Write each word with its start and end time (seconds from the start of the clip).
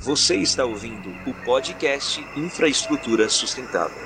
Você 0.00 0.36
está 0.36 0.64
ouvindo 0.64 1.08
o 1.26 1.34
podcast 1.44 2.24
Infraestrutura 2.36 3.28
Sustentável. 3.28 3.98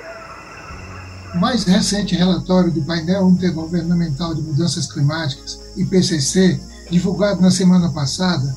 O 1.35 1.37
mais 1.37 1.65
recente 1.65 2.15
relatório 2.15 2.71
do 2.71 2.81
Painel 2.81 3.29
Intergovernamental 3.29 4.33
de 4.33 4.41
Mudanças 4.41 4.91
Climáticas, 4.91 5.59
IPCC, 5.77 6.59
divulgado 6.89 7.41
na 7.41 7.51
semana 7.51 7.91
passada, 7.91 8.55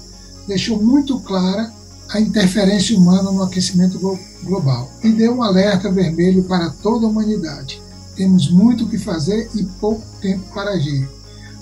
deixou 0.48 0.82
muito 0.82 1.20
clara 1.20 1.70
a 2.08 2.18
interferência 2.18 2.96
humana 2.96 3.30
no 3.30 3.42
aquecimento 3.42 3.98
global 4.42 4.90
e 5.04 5.12
deu 5.12 5.34
um 5.34 5.42
alerta 5.42 5.92
vermelho 5.92 6.42
para 6.44 6.70
toda 6.70 7.04
a 7.04 7.10
humanidade. 7.10 7.82
Temos 8.16 8.50
muito 8.50 8.84
o 8.84 8.88
que 8.88 8.98
fazer 8.98 9.50
e 9.54 9.62
pouco 9.78 10.02
tempo 10.22 10.42
para 10.54 10.70
agir. 10.70 11.06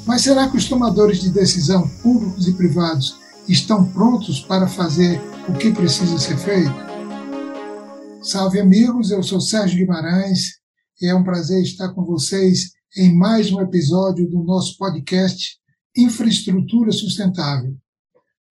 Mas 0.07 0.23
será 0.23 0.49
que 0.49 0.57
os 0.57 0.67
tomadores 0.67 1.19
de 1.19 1.31
decisão, 1.31 1.89
públicos 2.01 2.47
e 2.47 2.53
privados, 2.53 3.17
estão 3.49 3.85
prontos 3.85 4.41
para 4.41 4.69
fazer 4.69 5.21
o 5.49 5.59
que 5.59 5.71
precisa 5.73 6.19
ser 6.19 6.39
feito? 6.39 6.73
Salve 8.23 8.59
amigos, 8.59 9.11
eu 9.11 9.23
sou 9.23 9.41
Sérgio 9.41 9.79
Guimarães 9.79 10.59
e 11.01 11.07
é 11.07 11.15
um 11.15 11.23
prazer 11.23 11.63
estar 11.63 11.93
com 11.93 12.03
vocês 12.03 12.73
em 12.97 13.15
mais 13.15 13.53
um 13.53 13.61
episódio 13.61 14.29
do 14.29 14.43
nosso 14.43 14.79
podcast 14.79 15.59
Infraestrutura 15.95 16.91
Sustentável. 16.93 17.77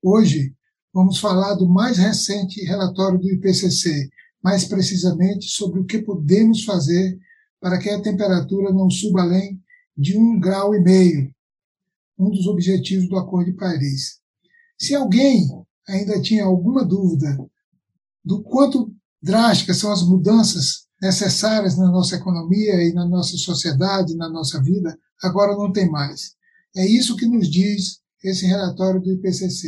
Hoje 0.03 0.53
vamos 0.93 1.17
falar 1.17 1.55
do 1.55 1.67
mais 1.67 1.97
recente 1.97 2.63
relatório 2.63 3.19
do 3.19 3.31
IPCC, 3.31 4.09
mais 4.43 4.65
precisamente 4.65 5.45
sobre 5.45 5.79
o 5.79 5.85
que 5.85 5.99
podemos 5.99 6.63
fazer 6.63 7.17
para 7.59 7.79
que 7.79 7.89
a 7.89 8.01
temperatura 8.01 8.71
não 8.71 8.89
suba 8.89 9.21
além 9.21 9.59
de 9.97 10.15
um 10.15 10.39
grau 10.39 10.75
e 10.75 10.79
meio, 10.79 11.33
um 12.19 12.29
dos 12.29 12.45
objetivos 12.45 13.09
do 13.09 13.17
Acordo 13.17 13.51
de 13.51 13.57
Paris. 13.57 14.19
Se 14.77 14.93
alguém 14.93 15.47
ainda 15.87 16.21
tinha 16.21 16.45
alguma 16.45 16.85
dúvida 16.85 17.37
do 18.23 18.41
quanto 18.41 18.93
drásticas 19.21 19.77
são 19.77 19.91
as 19.91 20.03
mudanças 20.03 20.83
necessárias 21.01 21.77
na 21.77 21.89
nossa 21.89 22.15
economia 22.15 22.81
e 22.83 22.93
na 22.93 23.05
nossa 23.05 23.35
sociedade, 23.37 24.15
na 24.15 24.29
nossa 24.29 24.61
vida, 24.61 24.97
agora 25.21 25.55
não 25.55 25.71
tem 25.71 25.89
mais. 25.89 26.35
É 26.75 26.85
isso 26.85 27.15
que 27.15 27.25
nos 27.25 27.49
diz 27.49 27.99
esse 28.23 28.45
relatório 28.45 29.01
do 29.01 29.11
IPCC. 29.11 29.67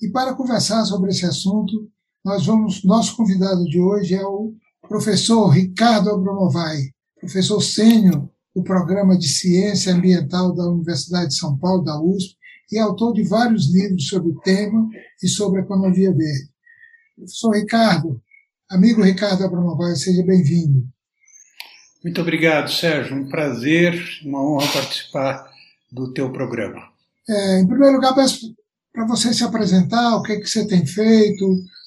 E 0.00 0.08
para 0.10 0.34
conversar 0.34 0.84
sobre 0.84 1.10
esse 1.10 1.24
assunto, 1.24 1.88
nós 2.24 2.44
vamos, 2.44 2.82
nosso 2.84 3.16
convidado 3.16 3.64
de 3.64 3.80
hoje 3.80 4.14
é 4.14 4.26
o 4.26 4.52
professor 4.88 5.48
Ricardo 5.48 6.10
Abramovay, 6.10 6.92
professor 7.20 7.60
sênior 7.60 8.28
do 8.54 8.62
Programa 8.62 9.16
de 9.16 9.28
Ciência 9.28 9.94
Ambiental 9.94 10.52
da 10.52 10.68
Universidade 10.68 11.28
de 11.28 11.36
São 11.36 11.56
Paulo, 11.56 11.84
da 11.84 12.00
USP, 12.00 12.36
e 12.72 12.78
autor 12.78 13.12
de 13.12 13.22
vários 13.22 13.72
livros 13.72 14.08
sobre 14.08 14.30
o 14.30 14.40
tema 14.40 14.88
e 15.22 15.28
sobre 15.28 15.60
a 15.60 15.62
economia 15.62 16.10
verde. 16.10 16.50
Professor 17.14 17.54
Ricardo, 17.54 18.20
amigo 18.70 19.02
Ricardo 19.02 19.44
Abramovay, 19.44 19.94
seja 19.94 20.24
bem-vindo. 20.24 20.82
Muito 22.02 22.20
obrigado, 22.20 22.72
Sérgio. 22.72 23.14
Um 23.14 23.28
prazer, 23.28 24.02
uma 24.24 24.42
honra 24.42 24.72
participar 24.72 25.52
do 25.90 26.12
teu 26.12 26.32
programa. 26.32 26.80
É, 27.28 27.60
em 27.60 27.66
primeiro 27.66 27.96
lugar, 27.96 28.14
peço 28.14 28.54
para 28.92 29.06
você 29.06 29.32
se 29.32 29.44
apresentar, 29.44 30.16
o 30.16 30.22
que, 30.22 30.32
é 30.32 30.40
que 30.40 30.46
você 30.46 30.66
tem 30.66 30.84
feito 30.86 31.44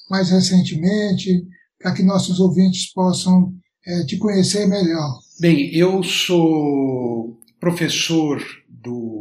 mais 0.08 0.30
recentemente, 0.30 1.44
para 1.78 1.92
que 1.92 2.02
nossos 2.02 2.40
ouvintes 2.40 2.92
possam 2.92 3.52
é, 3.86 4.04
te 4.04 4.16
conhecer 4.16 4.66
melhor. 4.66 5.18
Bem, 5.40 5.74
eu 5.74 6.02
sou 6.02 7.38
professor 7.60 8.42
do, 8.68 9.15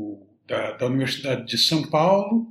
da, 0.47 0.71
da, 0.73 0.85
Universidade 0.85 1.45
de 1.45 1.57
São 1.57 1.83
Paulo, 1.83 2.47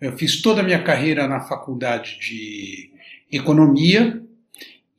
eu 0.00 0.16
fiz 0.16 0.42
toda 0.42 0.60
a 0.60 0.64
minha 0.64 0.82
carreira 0.82 1.26
na 1.26 1.40
faculdade 1.40 2.18
de 2.20 2.90
Economia 3.30 4.22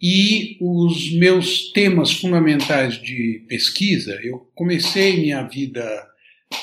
e 0.02 0.58
os 0.59 1.13
meus 1.13 1.72
temas 1.72 2.11
fundamentais 2.11 2.95
de 3.02 3.45
pesquisa, 3.47 4.19
eu 4.23 4.50
comecei 4.53 5.18
minha 5.18 5.44
vida 5.44 5.84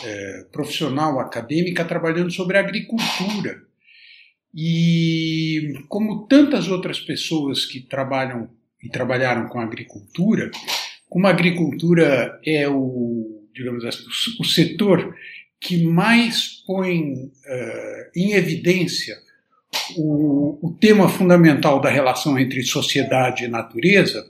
é, 0.05 0.45
profissional 0.53 1.19
acadêmica 1.19 1.85
trabalhando 1.85 2.31
sobre 2.31 2.59
agricultura. 2.59 3.63
E 4.55 5.73
como 5.89 6.27
tantas 6.27 6.69
outras 6.69 7.01
pessoas 7.01 7.65
que 7.65 7.81
trabalham 7.81 8.51
e 8.83 8.89
trabalharam 8.89 9.49
com 9.49 9.59
agricultura, 9.59 10.51
como 11.09 11.27
a 11.27 11.31
agricultura 11.31 12.39
é 12.45 12.69
o, 12.69 13.49
digamos 13.55 13.85
assim, 13.85 14.05
o 14.39 14.45
setor 14.45 15.15
que 15.63 15.85
mais 15.85 16.63
põe 16.67 17.13
uh, 17.13 18.11
em 18.17 18.33
evidência 18.33 19.17
o, 19.97 20.59
o, 20.61 20.73
tema 20.75 21.09
fundamental 21.09 21.81
da 21.81 21.89
relação 21.89 22.39
entre 22.39 22.63
sociedade 22.65 23.45
e 23.45 23.49
natureza, 23.49 24.29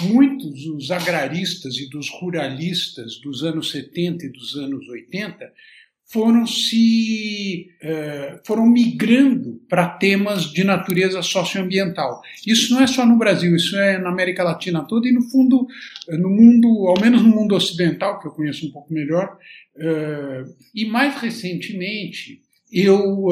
muitos 0.00 0.64
dos 0.64 0.90
agraristas 0.90 1.76
e 1.76 1.88
dos 1.88 2.10
ruralistas 2.10 3.20
dos 3.20 3.44
anos 3.44 3.70
70 3.70 4.26
e 4.26 4.28
dos 4.28 4.56
anos 4.56 4.86
80 4.88 5.52
foram 6.06 6.46
se 6.46 7.68
uh, 7.82 8.40
foram 8.46 8.66
migrando 8.66 9.60
para 9.68 9.88
temas 9.88 10.44
de 10.52 10.62
natureza 10.62 11.22
socioambiental. 11.22 12.20
Isso 12.46 12.72
não 12.72 12.82
é 12.82 12.86
só 12.86 13.06
no 13.06 13.16
Brasil, 13.16 13.56
isso 13.56 13.76
é 13.76 13.98
na 13.98 14.10
América 14.10 14.44
Latina 14.44 14.84
toda 14.84 15.08
e 15.08 15.12
no 15.12 15.22
fundo 15.22 15.66
no 16.08 16.28
mundo, 16.28 16.86
ao 16.88 17.00
menos 17.00 17.22
no 17.22 17.28
mundo 17.28 17.54
ocidental 17.54 18.20
que 18.20 18.28
eu 18.28 18.32
conheço 18.32 18.66
um 18.66 18.70
pouco 18.70 18.92
melhor, 18.92 19.38
uh, 19.76 20.54
e 20.74 20.84
mais 20.84 21.20
recentemente 21.20 22.42
eu 22.72 23.28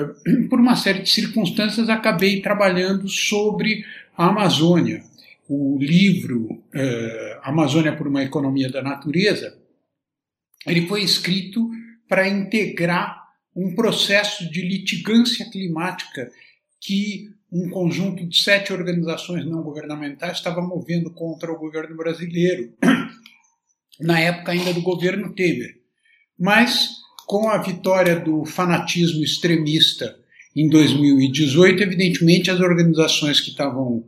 por 0.48 0.58
uma 0.58 0.76
série 0.76 1.02
de 1.02 1.10
circunstâncias 1.10 1.88
acabei 1.88 2.40
trabalhando 2.40 3.08
sobre 3.08 3.84
a 4.16 4.28
Amazônia. 4.28 5.02
O 5.48 5.78
livro 5.80 6.62
Amazônia 7.42 7.94
por 7.94 8.08
uma 8.08 8.24
economia 8.24 8.68
da 8.68 8.82
natureza 8.82 9.56
ele 10.66 10.86
foi 10.86 11.02
escrito 11.02 11.70
para 12.08 12.28
integrar 12.28 13.26
um 13.54 13.74
processo 13.74 14.50
de 14.50 14.60
litigância 14.62 15.48
climática 15.50 16.30
que 16.80 17.28
um 17.50 17.70
conjunto 17.70 18.26
de 18.26 18.36
sete 18.36 18.72
organizações 18.72 19.46
não 19.46 19.62
governamentais 19.62 20.38
estava 20.38 20.60
movendo 20.60 21.10
contra 21.12 21.50
o 21.50 21.58
governo 21.58 21.96
brasileiro, 21.96 22.72
na 24.00 24.20
época 24.20 24.52
ainda 24.52 24.74
do 24.74 24.82
governo 24.82 25.34
Temer. 25.34 25.76
Mas, 26.38 26.90
com 27.26 27.48
a 27.48 27.58
vitória 27.58 28.20
do 28.20 28.44
fanatismo 28.44 29.24
extremista 29.24 30.16
em 30.54 30.68
2018, 30.68 31.82
evidentemente 31.82 32.50
as 32.50 32.60
organizações 32.60 33.40
que 33.40 33.50
estavam 33.50 34.04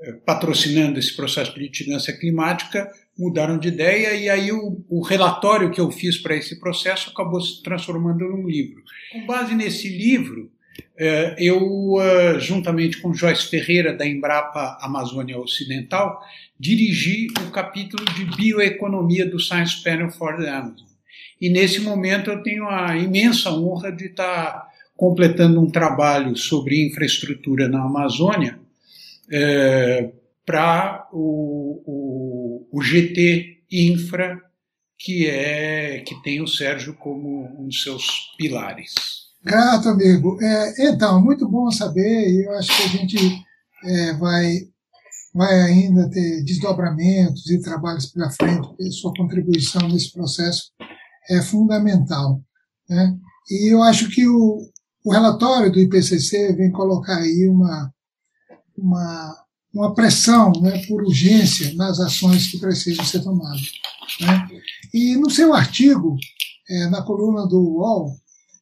eh, 0.00 0.12
patrocinando 0.24 0.98
esse 0.98 1.14
processo 1.14 1.54
de 1.54 1.60
litigância 1.60 2.16
climática 2.18 2.90
mudaram 3.18 3.58
de 3.58 3.68
ideia 3.68 4.14
e 4.14 4.28
aí 4.28 4.52
o, 4.52 4.84
o 4.88 5.02
relatório 5.02 5.70
que 5.70 5.80
eu 5.80 5.90
fiz 5.90 6.16
para 6.18 6.36
esse 6.36 6.60
processo 6.60 7.10
acabou 7.10 7.40
se 7.40 7.62
transformando 7.62 8.24
num 8.24 8.46
livro. 8.46 8.82
Com 9.12 9.26
base 9.26 9.54
nesse 9.54 9.88
livro, 9.88 10.50
eh, 10.96 11.34
eu, 11.38 11.96
eh, 12.00 12.38
juntamente 12.38 12.98
com 12.98 13.12
Joyce 13.12 13.48
Ferreira, 13.48 13.92
da 13.92 14.06
Embrapa 14.06 14.78
Amazônia 14.80 15.38
Ocidental, 15.38 16.20
dirigi 16.58 17.26
o 17.46 17.50
capítulo 17.50 18.04
de 18.14 18.24
bioeconomia 18.36 19.28
do 19.28 19.40
Science 19.40 19.82
Panel 19.82 20.10
for 20.10 20.36
the 20.36 20.48
Amazon. 20.48 20.86
E 21.40 21.50
nesse 21.50 21.80
momento 21.80 22.30
eu 22.30 22.42
tenho 22.42 22.68
a 22.68 22.96
imensa 22.96 23.50
honra 23.50 23.90
de 23.90 24.06
estar 24.06 24.68
completando 24.96 25.60
um 25.60 25.70
trabalho 25.70 26.36
sobre 26.36 26.86
infraestrutura 26.86 27.68
na 27.68 27.84
Amazônia, 27.84 28.58
é, 29.30 30.10
para 30.44 31.06
o, 31.12 31.82
o, 31.86 32.17
o, 32.72 32.82
GT 32.82 33.64
Infra, 33.70 34.40
que 34.98 35.26
é 35.26 36.00
que 36.00 36.20
tem 36.22 36.40
o 36.40 36.48
Sérgio 36.48 36.94
como 36.94 37.44
um 37.60 37.66
dos 37.66 37.82
seus 37.82 38.34
pilares. 38.36 38.94
Grato, 39.42 39.88
amigo. 39.88 40.38
É, 40.42 40.88
então, 40.88 41.22
muito 41.22 41.48
bom 41.48 41.70
saber, 41.70 42.28
e 42.28 42.44
eu 42.44 42.52
acho 42.52 42.76
que 42.76 42.82
a 42.82 42.88
gente 42.88 43.44
é, 43.84 44.12
vai, 44.14 44.58
vai 45.34 45.60
ainda 45.62 46.10
ter 46.10 46.42
desdobramentos 46.44 47.48
e 47.50 47.60
trabalhos 47.60 48.06
pela 48.06 48.30
frente, 48.30 48.68
porque 48.68 48.90
sua 48.90 49.12
contribuição 49.14 49.88
nesse 49.88 50.12
processo 50.12 50.72
é 51.30 51.40
fundamental. 51.42 52.42
Né? 52.88 53.16
E 53.50 53.72
eu 53.72 53.82
acho 53.82 54.10
que 54.10 54.26
o, 54.26 54.68
o 55.04 55.12
relatório 55.12 55.70
do 55.70 55.78
IPCC 55.78 56.54
vem 56.54 56.70
colocar 56.70 57.18
aí 57.18 57.48
uma, 57.48 57.92
uma, 58.76 59.34
uma 59.78 59.94
pressão 59.94 60.50
né, 60.60 60.82
por 60.88 61.04
urgência 61.04 61.72
nas 61.76 62.00
ações 62.00 62.50
que 62.50 62.58
precisam 62.58 63.04
ser 63.04 63.22
tomadas. 63.22 63.62
Né? 64.20 64.48
E 64.92 65.14
no 65.16 65.30
seu 65.30 65.54
artigo, 65.54 66.16
é, 66.68 66.88
na 66.88 67.00
coluna 67.02 67.46
do 67.46 67.60
UOL, 67.60 68.16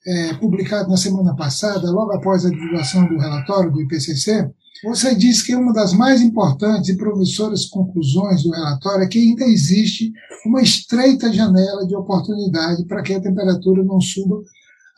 é, 0.07 0.35
publicado 0.35 0.91
na 0.91 0.97
semana 0.99 1.35
passada, 1.35 1.91
logo 1.91 2.13
após 2.13 2.45
a 2.45 2.51
divulgação 2.51 3.09
do 3.09 3.19
relatório 3.19 3.73
do 3.73 3.81
IPCC, 3.81 4.51
você 4.85 5.15
diz 5.15 5.43
que 5.43 5.57
uma 5.57 5.73
das 5.73 5.95
mais 5.95 6.21
importantes 6.21 6.91
e 6.91 6.99
promissoras 6.99 7.65
conclusões 7.65 8.43
do 8.43 8.51
relatório 8.51 9.05
é 9.05 9.09
que 9.09 9.19
ainda 9.19 9.45
existe 9.47 10.13
uma 10.45 10.61
estreita 10.61 11.33
janela 11.33 11.87
de 11.87 11.97
oportunidade 11.97 12.85
para 12.85 13.03
que 13.03 13.15
a 13.15 13.21
temperatura 13.23 13.83
não 13.83 14.01
suba 14.03 14.43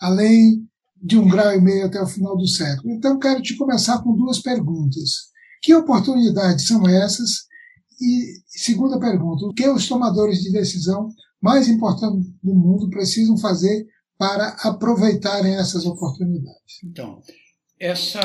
além 0.00 0.66
de 1.00 1.16
um 1.16 1.28
grau 1.28 1.54
e 1.54 1.60
meio 1.60 1.86
até 1.86 2.02
o 2.02 2.06
final 2.08 2.36
do 2.36 2.48
século. 2.48 2.92
Então, 2.92 3.20
quero 3.20 3.40
te 3.40 3.56
começar 3.56 4.02
com 4.02 4.16
duas 4.16 4.40
perguntas. 4.40 5.28
Que 5.62 5.74
oportunidades 5.74 6.66
são 6.66 6.88
essas? 6.88 7.46
E 8.00 8.42
segunda 8.46 8.98
pergunta, 8.98 9.44
o 9.44 9.52
que 9.52 9.68
os 9.68 9.88
tomadores 9.88 10.42
de 10.42 10.52
decisão 10.52 11.08
mais 11.40 11.68
importantes 11.68 12.30
do 12.42 12.54
mundo 12.54 12.88
precisam 12.90 13.36
fazer 13.38 13.86
para 14.16 14.56
aproveitarem 14.62 15.56
essas 15.56 15.84
oportunidades? 15.84 16.82
Então, 16.84 17.20
essa 17.78 18.20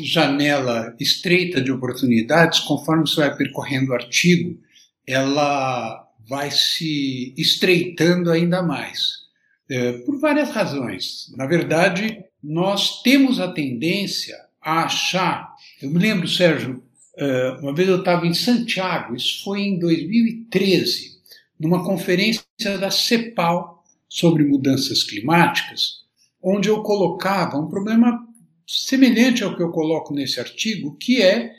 janela 0.00 0.94
estreita 1.00 1.60
de 1.60 1.72
oportunidades, 1.72 2.60
conforme 2.60 3.06
você 3.06 3.20
vai 3.20 3.36
percorrendo 3.36 3.92
o 3.92 3.94
artigo, 3.94 4.58
ela 5.06 6.04
vai 6.28 6.50
se 6.50 7.34
estreitando 7.36 8.30
ainda 8.30 8.62
mais. 8.62 9.26
É, 9.68 9.92
por 9.98 10.18
várias 10.20 10.50
razões. 10.50 11.32
Na 11.36 11.46
verdade, 11.46 12.24
nós 12.42 13.02
temos 13.02 13.40
a 13.40 13.50
tendência 13.50 14.36
a 14.66 14.82
achar. 14.86 15.54
Eu 15.80 15.88
me 15.90 16.00
lembro, 16.00 16.26
Sérgio, 16.26 16.82
é, 17.16 17.50
uma 17.62 17.72
vez 17.72 17.88
eu 17.88 18.00
estava 18.00 18.26
em 18.26 18.34
Santiago, 18.34 19.14
isso 19.14 19.44
foi 19.44 19.60
em 19.60 19.78
2013, 19.78 21.20
numa 21.58 21.84
conferência 21.84 22.42
da 22.80 22.90
CEPAL 22.90 23.84
sobre 24.08 24.44
mudanças 24.44 25.04
climáticas, 25.04 26.04
onde 26.42 26.68
eu 26.68 26.82
colocava 26.82 27.56
um 27.56 27.68
problema 27.68 28.26
semelhante 28.66 29.44
ao 29.44 29.54
que 29.56 29.62
eu 29.62 29.70
coloco 29.70 30.12
nesse 30.12 30.40
artigo, 30.40 30.96
que 30.96 31.22
é, 31.22 31.52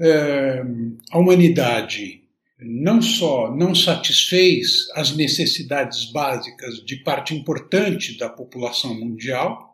é 0.00 0.64
a 1.12 1.18
humanidade 1.18 2.24
não 2.60 3.00
só 3.00 3.54
não 3.54 3.74
satisfez 3.74 4.88
as 4.94 5.16
necessidades 5.16 6.10
básicas 6.10 6.84
de 6.84 6.96
parte 6.96 7.34
importante 7.34 8.18
da 8.18 8.28
população 8.28 8.92
mundial, 8.98 9.69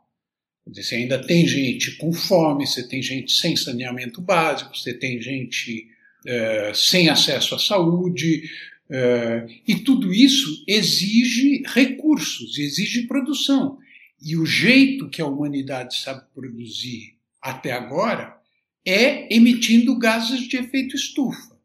você 0.67 0.97
ainda 0.97 1.19
tem 1.19 1.47
gente 1.47 1.93
com 1.97 2.13
fome, 2.13 2.67
você 2.67 2.87
tem 2.87 3.01
gente 3.01 3.33
sem 3.33 3.55
saneamento 3.55 4.21
básico, 4.21 4.77
você 4.77 4.93
tem 4.93 5.21
gente 5.21 5.89
é, 6.27 6.73
sem 6.75 7.09
acesso 7.09 7.55
à 7.55 7.59
saúde, 7.59 8.51
é, 8.91 9.47
e 9.67 9.77
tudo 9.77 10.13
isso 10.13 10.65
exige 10.67 11.63
recursos, 11.67 12.59
exige 12.59 13.07
produção. 13.07 13.79
E 14.21 14.37
o 14.37 14.47
jeito 14.47 15.09
que 15.09 15.21
a 15.21 15.27
humanidade 15.27 15.97
sabe 15.97 16.25
produzir 16.35 17.15
até 17.41 17.73
agora 17.73 18.37
é 18.85 19.35
emitindo 19.35 19.99
gases 19.99 20.49
de 20.49 20.57
efeito 20.57 20.97
estufa. 20.97 21.57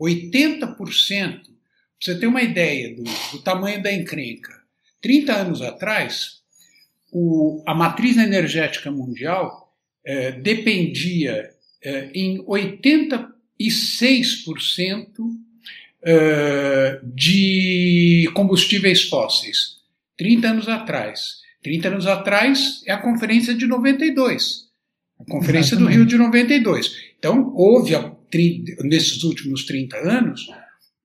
80%, 0.00 0.76
para 0.76 1.48
você 2.00 2.18
ter 2.18 2.26
uma 2.26 2.42
ideia 2.42 2.94
do, 2.94 3.02
do, 3.02 3.42
tamanho 3.42 3.82
da 3.82 3.92
encrenca, 3.92 4.62
30 5.00 5.34
anos 5.34 5.62
atrás, 5.62 6.35
o, 7.12 7.62
a 7.66 7.74
matriz 7.74 8.16
energética 8.16 8.90
mundial 8.90 9.70
é, 10.04 10.32
dependia 10.32 11.50
é, 11.82 12.10
em 12.14 12.42
86% 12.44 15.06
é, 16.02 17.00
de 17.02 18.30
combustíveis 18.34 19.04
fósseis. 19.04 19.76
30 20.16 20.48
anos 20.48 20.68
atrás. 20.68 21.44
30 21.62 21.88
anos 21.88 22.06
atrás 22.06 22.82
é 22.86 22.92
a 22.92 22.98
conferência 22.98 23.54
de 23.54 23.66
92. 23.66 24.66
A 25.18 25.24
conferência 25.24 25.74
Exatamente. 25.74 25.94
do 25.94 25.98
Rio 25.98 26.06
de 26.06 26.16
92. 26.16 26.92
Então, 27.18 27.52
houve 27.54 27.94
a 27.94 28.16
nesses 28.84 29.22
últimos 29.22 29.64
30 29.64 29.96
anos, 29.96 30.46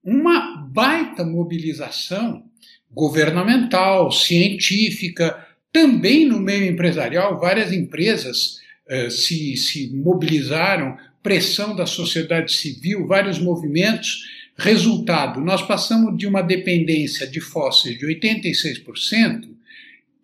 uma 0.04 0.56
baita 0.56 1.24
mobilização 1.24 2.44
governamental, 2.90 4.10
científica, 4.10 5.46
também 5.72 6.26
no 6.26 6.38
meio 6.38 6.66
empresarial, 6.66 7.40
várias 7.40 7.72
empresas 7.72 8.60
eh, 8.88 9.08
se, 9.10 9.56
se 9.56 9.90
mobilizaram, 9.94 10.96
pressão 11.22 11.74
da 11.74 11.86
sociedade 11.86 12.52
civil, 12.52 13.06
vários 13.06 13.38
movimentos. 13.38 14.24
Resultado: 14.56 15.40
nós 15.40 15.62
passamos 15.62 16.16
de 16.16 16.26
uma 16.26 16.42
dependência 16.42 17.26
de 17.26 17.40
fósseis 17.40 17.98
de 17.98 18.06
86%, 18.06 19.48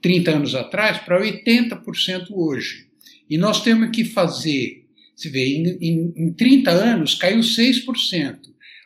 30 0.03 0.31
anos 0.31 0.55
atrás, 0.55 0.99
para 0.99 1.21
80% 1.21 2.27
hoje. 2.31 2.87
E 3.29 3.39
nós 3.39 3.63
temos 3.63 3.91
que 3.91 4.05
fazer 4.05 4.85
se 5.19 5.29
vê, 5.29 5.45
em, 5.45 5.67
em, 5.81 6.13
em 6.17 6.33
30 6.33 6.71
anos 6.71 7.15
caiu 7.17 7.41
6%. 7.41 8.39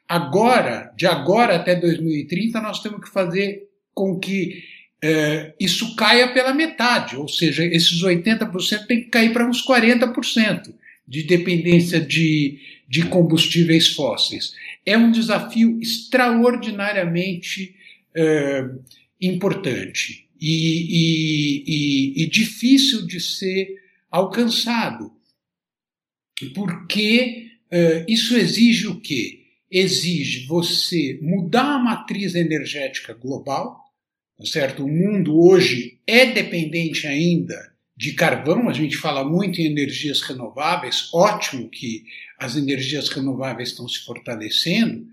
Agora, 0.09 0.91
de 0.97 1.07
agora 1.07 1.57
até 1.57 1.75
2030, 1.75 2.59
nós 2.63 2.81
temos 2.81 3.03
que 3.03 3.11
fazer 3.11 3.69
com 3.95 4.19
que 4.19 4.63
é, 5.03 5.55
isso 5.59 5.97
caia 5.97 6.33
pela 6.33 6.55
metade, 6.55 7.17
ou 7.17 7.29
seja, 7.29 7.65
esses 7.65 8.03
80% 8.03 8.87
tem 8.87 9.03
que 9.03 9.09
cair 9.09 9.33
para 9.33 9.49
uns 9.49 9.67
40% 9.67 10.73
de 11.07 11.25
dependência 11.25 12.01
de, 12.01 12.59
de 12.89 13.07
combustíveis 13.07 13.89
fósseis. 13.89 14.55
É 14.87 14.97
um 14.97 15.11
desafio 15.11 15.81
extraordinariamente 15.81 17.75
é, 18.15 18.65
importante 19.21 20.29
e, 20.41 20.47
e, 20.91 21.65
e, 21.67 22.23
e 22.23 22.27
difícil 22.29 23.07
de 23.07 23.21
ser 23.21 23.77
alcançado 24.11 25.13
porque 26.51 27.51
uh, 27.71 28.05
isso 28.09 28.37
exige 28.37 28.89
o 28.89 29.01
quê? 29.01 29.41
Exige 29.71 30.47
você 30.47 31.19
mudar 31.23 31.77
a 31.77 31.79
matriz 31.79 32.35
energética 32.35 33.15
global, 33.15 33.82
certo? 34.47 34.85
O 34.85 34.89
mundo 34.89 35.39
hoje 35.39 35.99
é 36.07 36.27
dependente 36.27 37.07
ainda 37.07 37.73
de 37.97 38.15
carvão, 38.15 38.69
a 38.69 38.73
gente 38.73 38.97
fala 38.97 39.25
muito 39.25 39.61
em 39.61 39.67
energias 39.67 40.23
renováveis, 40.23 41.09
ótimo 41.13 41.69
que 41.69 42.05
as 42.39 42.57
energias 42.57 43.09
renováveis 43.09 43.71
estão 43.71 43.87
se 43.87 44.05
fortalecendo, 44.05 45.07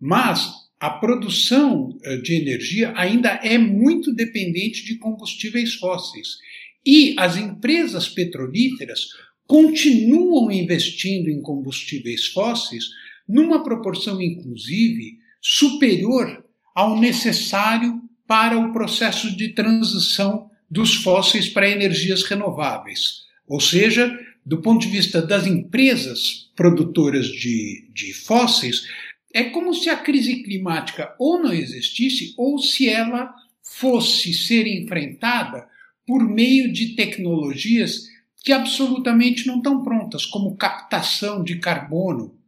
mas 0.00 0.48
a 0.78 0.90
produção 0.90 1.98
eh, 2.02 2.18
de 2.18 2.34
energia 2.34 2.92
ainda 2.94 3.40
é 3.42 3.58
muito 3.58 4.14
dependente 4.14 4.84
de 4.84 4.96
combustíveis 4.96 5.74
fósseis. 5.74 6.38
E 6.86 7.16
as 7.18 7.36
empresas 7.36 8.08
petrolíferas 8.08 9.08
continuam 9.46 10.52
investindo 10.52 11.28
em 11.28 11.42
combustíveis 11.42 12.26
fósseis 12.26 12.84
numa 13.28 13.64
proporção, 13.64 14.22
inclusive, 14.22 15.18
superior 15.40 16.44
ao 16.74 17.00
necessário 17.00 18.00
para 18.28 18.58
o 18.58 18.72
processo 18.74 19.34
de 19.34 19.48
transição 19.48 20.50
dos 20.70 20.96
fósseis 20.96 21.48
para 21.48 21.68
energias 21.68 22.22
renováveis. 22.24 23.22
Ou 23.48 23.58
seja, 23.58 24.14
do 24.44 24.60
ponto 24.60 24.82
de 24.82 24.88
vista 24.88 25.22
das 25.22 25.46
empresas 25.46 26.50
produtoras 26.54 27.26
de, 27.26 27.88
de 27.94 28.12
fósseis, 28.12 28.86
é 29.32 29.44
como 29.44 29.72
se 29.72 29.88
a 29.88 29.96
crise 29.96 30.42
climática 30.42 31.14
ou 31.18 31.42
não 31.42 31.52
existisse, 31.52 32.34
ou 32.36 32.58
se 32.58 32.86
ela 32.86 33.34
fosse 33.62 34.34
ser 34.34 34.66
enfrentada 34.66 35.66
por 36.06 36.22
meio 36.22 36.70
de 36.70 36.94
tecnologias 36.94 38.08
que 38.44 38.52
absolutamente 38.52 39.46
não 39.46 39.56
estão 39.56 39.82
prontas, 39.82 40.26
como 40.26 40.56
captação 40.56 41.42
de 41.42 41.58
carbono. 41.58 42.38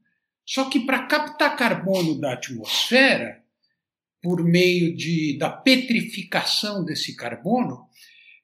Só 0.44 0.66
que 0.66 0.80
para 0.80 1.06
captar 1.06 1.56
carbono 1.56 2.18
da 2.18 2.34
atmosfera, 2.34 3.39
por 4.22 4.44
meio 4.44 4.94
de, 4.94 5.36
da 5.38 5.48
petrificação 5.48 6.84
desse 6.84 7.16
carbono, 7.16 7.86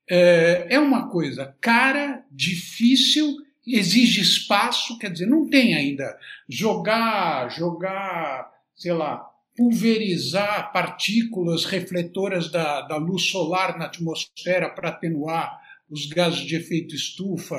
é, 0.08 0.66
é 0.70 0.78
uma 0.78 1.08
coisa 1.08 1.54
cara, 1.60 2.24
difícil, 2.30 3.36
exige 3.66 4.20
espaço, 4.20 4.98
quer 4.98 5.10
dizer, 5.10 5.26
não 5.26 5.48
tem 5.48 5.74
ainda 5.74 6.16
jogar, 6.48 7.50
jogar, 7.50 8.50
sei 8.74 8.92
lá, 8.92 9.28
pulverizar 9.56 10.72
partículas 10.72 11.64
refletoras 11.64 12.50
da, 12.50 12.82
da 12.82 12.96
luz 12.96 13.24
solar 13.24 13.76
na 13.78 13.86
atmosfera 13.86 14.68
para 14.70 14.90
atenuar 14.90 15.60
os 15.88 16.06
gases 16.06 16.40
de 16.40 16.56
efeito 16.56 16.94
estufa 16.94 17.56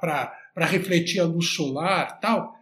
para 0.00 0.66
refletir 0.66 1.20
a 1.20 1.24
luz 1.24 1.48
solar 1.48 2.20
tal. 2.20 2.54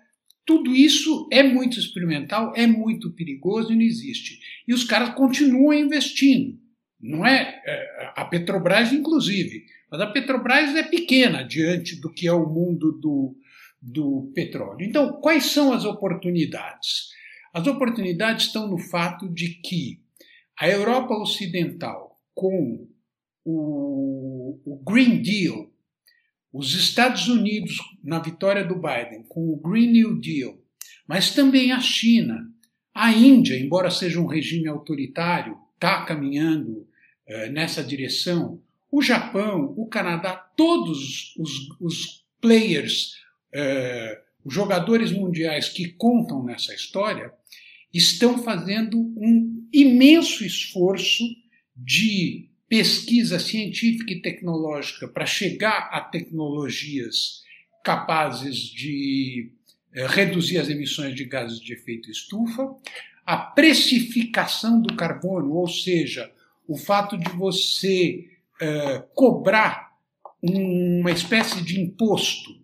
Tudo 0.44 0.74
isso 0.74 1.28
é 1.32 1.42
muito 1.42 1.78
experimental, 1.78 2.52
é 2.56 2.66
muito 2.66 3.12
perigoso 3.12 3.72
e 3.72 3.76
não 3.76 3.82
existe. 3.82 4.40
E 4.66 4.74
os 4.74 4.84
caras 4.84 5.14
continuam 5.14 5.72
investindo. 5.72 6.58
Não 7.00 7.24
é, 7.24 7.60
é 7.64 8.12
a 8.16 8.24
Petrobras, 8.24 8.92
inclusive. 8.92 9.64
Mas 9.90 10.00
a 10.00 10.06
Petrobras 10.06 10.74
é 10.74 10.82
pequena 10.82 11.42
diante 11.42 12.00
do 12.00 12.12
que 12.12 12.26
é 12.26 12.32
o 12.32 12.48
mundo 12.48 12.92
do, 12.92 13.36
do 13.80 14.32
petróleo. 14.34 14.86
Então, 14.86 15.20
quais 15.20 15.46
são 15.46 15.72
as 15.72 15.84
oportunidades? 15.84 17.10
As 17.52 17.66
oportunidades 17.66 18.46
estão 18.46 18.68
no 18.68 18.78
fato 18.78 19.28
de 19.28 19.60
que 19.60 20.00
a 20.58 20.68
Europa 20.68 21.14
Ocidental, 21.14 22.20
com 22.34 22.88
o, 23.44 24.60
o 24.64 24.82
Green 24.84 25.20
Deal, 25.20 25.71
os 26.52 26.74
Estados 26.74 27.28
Unidos, 27.28 27.78
na 28.04 28.18
vitória 28.18 28.64
do 28.64 28.74
Biden, 28.74 29.24
com 29.28 29.48
o 29.48 29.56
Green 29.56 29.90
New 29.90 30.20
Deal, 30.20 30.58
mas 31.08 31.34
também 31.34 31.72
a 31.72 31.80
China, 31.80 32.46
a 32.94 33.10
Índia, 33.10 33.58
embora 33.58 33.90
seja 33.90 34.20
um 34.20 34.26
regime 34.26 34.68
autoritário, 34.68 35.56
está 35.74 36.04
caminhando 36.04 36.86
eh, 37.26 37.48
nessa 37.48 37.82
direção, 37.82 38.62
o 38.90 39.00
Japão, 39.00 39.72
o 39.76 39.86
Canadá, 39.86 40.36
todos 40.36 41.34
os, 41.38 41.68
os 41.80 42.24
players, 42.40 43.14
eh, 43.54 44.20
os 44.44 44.52
jogadores 44.52 45.10
mundiais 45.10 45.70
que 45.70 45.88
contam 45.88 46.44
nessa 46.44 46.74
história, 46.74 47.32
estão 47.92 48.42
fazendo 48.42 48.98
um 48.98 49.66
imenso 49.72 50.44
esforço 50.44 51.24
de 51.74 52.51
pesquisa 52.72 53.38
científica 53.38 54.14
e 54.14 54.22
tecnológica 54.22 55.06
para 55.06 55.26
chegar 55.26 55.90
a 55.92 56.00
tecnologias 56.00 57.42
capazes 57.84 58.56
de 58.60 59.52
eh, 59.92 60.06
reduzir 60.06 60.56
as 60.56 60.70
emissões 60.70 61.14
de 61.14 61.26
gases 61.26 61.60
de 61.60 61.74
efeito 61.74 62.10
estufa, 62.10 62.74
a 63.26 63.36
precificação 63.36 64.80
do 64.80 64.96
carbono, 64.96 65.52
ou 65.52 65.68
seja, 65.68 66.32
o 66.66 66.78
fato 66.78 67.18
de 67.18 67.28
você 67.32 68.26
uh, 68.54 69.02
cobrar 69.14 69.90
uma 70.42 71.10
espécie 71.10 71.62
de 71.62 71.78
imposto 71.78 72.58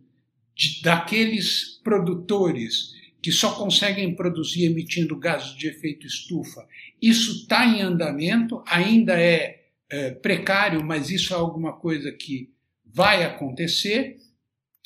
de, 0.56 0.80
daqueles 0.80 1.82
produtores 1.84 2.94
que 3.20 3.30
só 3.30 3.56
conseguem 3.56 4.14
produzir 4.14 4.64
emitindo 4.64 5.18
gases 5.18 5.54
de 5.54 5.68
efeito 5.68 6.06
estufa. 6.06 6.66
Isso 7.02 7.42
está 7.42 7.66
em 7.66 7.82
andamento, 7.82 8.62
ainda 8.66 9.20
é, 9.20 9.57
é 9.90 10.10
precário, 10.10 10.84
mas 10.84 11.10
isso 11.10 11.32
é 11.32 11.36
alguma 11.36 11.72
coisa 11.72 12.12
que 12.12 12.50
vai 12.84 13.24
acontecer. 13.24 14.16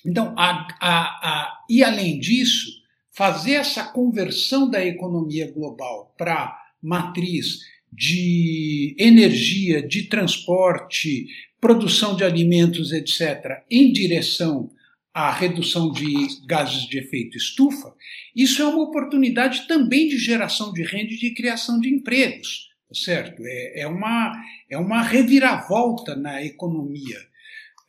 Então, 0.05 0.35
a, 0.37 0.69
a, 0.81 1.01
a, 1.01 1.65
e 1.69 1.83
além 1.83 2.19
disso, 2.19 2.71
fazer 3.11 3.53
essa 3.53 3.85
conversão 3.85 4.69
da 4.69 4.85
economia 4.85 5.51
global 5.51 6.15
para 6.17 6.57
matriz 6.83 7.61
de 7.93 8.97
energia, 8.99 9.87
de 9.87 10.05
transporte, 10.05 11.27
produção 11.61 12.17
de 12.17 12.25
alimentos, 12.25 12.91
etc., 12.91 13.63
em 13.71 13.93
direção 13.93 14.71
à 15.13 15.31
redução 15.31 15.93
de 15.93 16.13
gases 16.47 16.87
de 16.87 16.99
efeito 16.99 17.37
estufa, 17.37 17.95
isso 18.35 18.63
é 18.63 18.67
uma 18.67 18.83
oportunidade 18.83 19.69
também 19.69 20.09
de 20.09 20.17
geração 20.17 20.73
de 20.73 20.83
renda 20.83 21.13
e 21.13 21.19
de 21.19 21.35
criação 21.35 21.79
de 21.79 21.91
empregos, 21.91 22.72
certo? 22.95 23.43
É, 23.45 23.81
é, 23.81 23.87
uma, 23.87 24.33
é 24.69 24.79
uma 24.79 25.03
reviravolta 25.03 26.15
na 26.15 26.43
economia. 26.45 27.19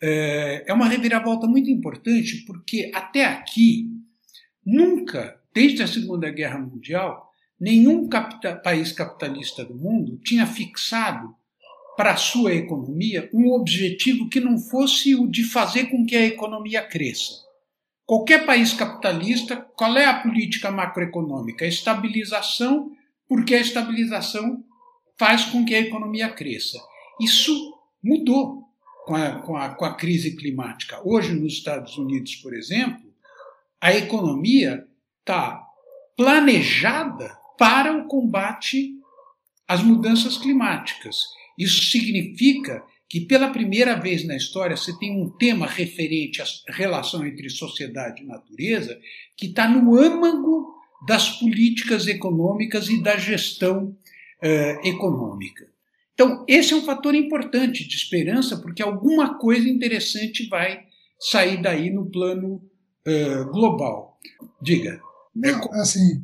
É, 0.02 0.66
é 0.68 0.74
uma 0.74 0.88
reviravolta 0.88 1.48
muito 1.48 1.70
importante 1.70 2.44
porque 2.46 2.92
até 2.94 3.26
aqui, 3.26 3.90
nunca, 4.66 5.40
desde 5.54 5.84
a 5.84 5.88
Segunda 5.88 6.30
Guerra 6.30 6.60
Mundial, 6.60 7.32
nenhum 7.60 8.10
país 8.64 8.92
capitalista 8.92 9.64
do 9.64 9.76
mundo 9.76 10.20
tinha 10.24 10.46
fixado 10.46 11.34
para 11.96 12.12
a 12.12 12.18
sua 12.18 12.54
economia 12.54 13.30
um 13.34 13.52
objetivo 13.52 14.28
que 14.28 14.40
não 14.40 14.58
fosse 14.58 15.16
o 15.16 15.28
de 15.28 15.44
fazer 15.44 15.86
com 15.86 16.06
que 16.06 16.16
a 16.16 16.26
economia 16.26 16.82
cresça. 16.82 17.44
Qualquer 18.06 18.46
país 18.46 18.74
capitalista, 18.74 19.56
qual 19.56 19.98
é 19.98 20.06
a 20.06 20.20
política 20.20 20.70
macroeconômica? 20.70 21.66
Estabilização, 21.66 22.92
porque 23.28 23.56
a 23.56 23.62
estabilização 23.62 24.64
faz 25.18 25.46
com 25.46 25.66
que 25.66 25.76
a 25.76 25.80
economia 25.80 26.30
cresça. 26.30 26.80
Isso 27.20 27.74
mudou 28.04 28.64
com 29.06 29.16
a, 29.16 29.40
com 29.40 29.56
a, 29.56 29.70
com 29.70 29.86
a 29.86 29.94
crise 29.94 30.36
climática. 30.36 31.02
Hoje, 31.04 31.34
nos 31.34 31.54
Estados 31.54 31.98
Unidos, 31.98 32.36
por 32.36 32.54
exemplo, 32.54 33.14
a 33.80 33.94
economia 33.94 34.88
está 35.20 35.62
planejada 36.16 37.38
para 37.58 37.96
o 37.96 38.08
combate 38.08 38.94
às 39.68 39.82
mudanças 39.82 40.38
climáticas. 40.38 41.26
Isso 41.58 41.84
significa 41.86 42.84
que 43.10 43.22
pela 43.22 43.52
primeira 43.52 43.96
vez 43.96 44.26
na 44.26 44.36
história 44.36 44.76
você 44.76 44.98
tem 44.98 45.22
um 45.22 45.30
tema 45.30 45.68
referente 45.68 46.42
à 46.42 46.46
relação 46.70 47.26
entre 47.26 47.50
sociedade 47.50 48.24
e 48.24 48.26
natureza 48.26 49.00
que 49.38 49.48
está 49.48 49.68
no 49.68 49.96
âmago 49.96 50.74
das 51.08 51.30
políticas 51.38 52.08
econômicas 52.08 52.90
e 52.90 53.02
da 53.02 53.18
gestão 53.18 53.96
eh, 54.44 54.90
econômica. 54.90 55.66
Então, 56.14 56.44
esse 56.48 56.74
é 56.74 56.76
um 56.76 56.84
fator 56.84 57.16
importante 57.16 57.88
de 57.88 57.96
esperança, 57.96 58.58
porque 58.58 58.84
alguma 58.84 59.38
coisa 59.40 59.68
interessante 59.68 60.48
vai 60.50 60.82
sair 61.20 61.62
daí 61.62 61.90
no 61.90 62.12
plano 62.12 62.62
uh, 63.08 63.52
global. 63.52 64.20
Diga. 64.62 65.02
Não, 65.34 65.60
assim, 65.74 66.24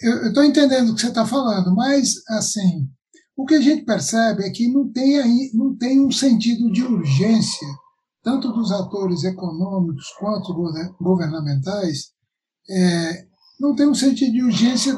eu 0.00 0.28
estou 0.28 0.44
entendendo 0.44 0.90
o 0.90 0.94
que 0.94 1.00
você 1.00 1.08
está 1.08 1.26
falando, 1.26 1.74
mas 1.74 2.22
assim, 2.28 2.88
o 3.36 3.44
que 3.44 3.54
a 3.54 3.60
gente 3.60 3.84
percebe 3.84 4.44
é 4.44 4.50
que 4.50 4.68
não 4.72 4.90
tem, 4.90 5.18
aí, 5.18 5.50
não 5.52 5.76
tem 5.76 6.00
um 6.00 6.10
sentido 6.10 6.70
de 6.72 6.82
urgência, 6.82 7.68
tanto 8.22 8.52
dos 8.52 8.72
atores 8.72 9.24
econômicos 9.24 10.06
quanto 10.18 10.54
governamentais, 11.00 12.12
é, 12.70 13.26
não 13.58 13.74
tem 13.74 13.88
um 13.88 13.94
sentido 13.94 14.32
de 14.32 14.44
urgência 14.44 14.96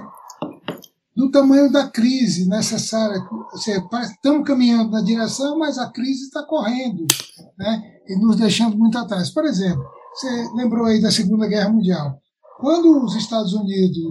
do 1.23 1.31
tamanho 1.31 1.71
da 1.71 1.89
crise 1.89 2.49
necessária. 2.49 3.23
Estamos 3.55 4.45
caminhando 4.45 4.91
na 4.91 5.01
direção, 5.01 5.57
mas 5.57 5.79
a 5.79 5.89
crise 5.89 6.25
está 6.25 6.43
correndo 6.43 7.07
né, 7.57 7.81
e 8.09 8.17
nos 8.17 8.35
deixando 8.35 8.77
muito 8.77 8.99
atrás. 8.99 9.31
Por 9.31 9.45
exemplo, 9.45 9.85
você 10.13 10.29
lembrou 10.57 10.87
aí 10.87 11.01
da 11.01 11.13
Segunda 11.13 11.47
Guerra 11.47 11.71
Mundial. 11.71 12.19
Quando 12.59 13.05
os 13.05 13.15
Estados 13.15 13.53
Unidos 13.53 14.03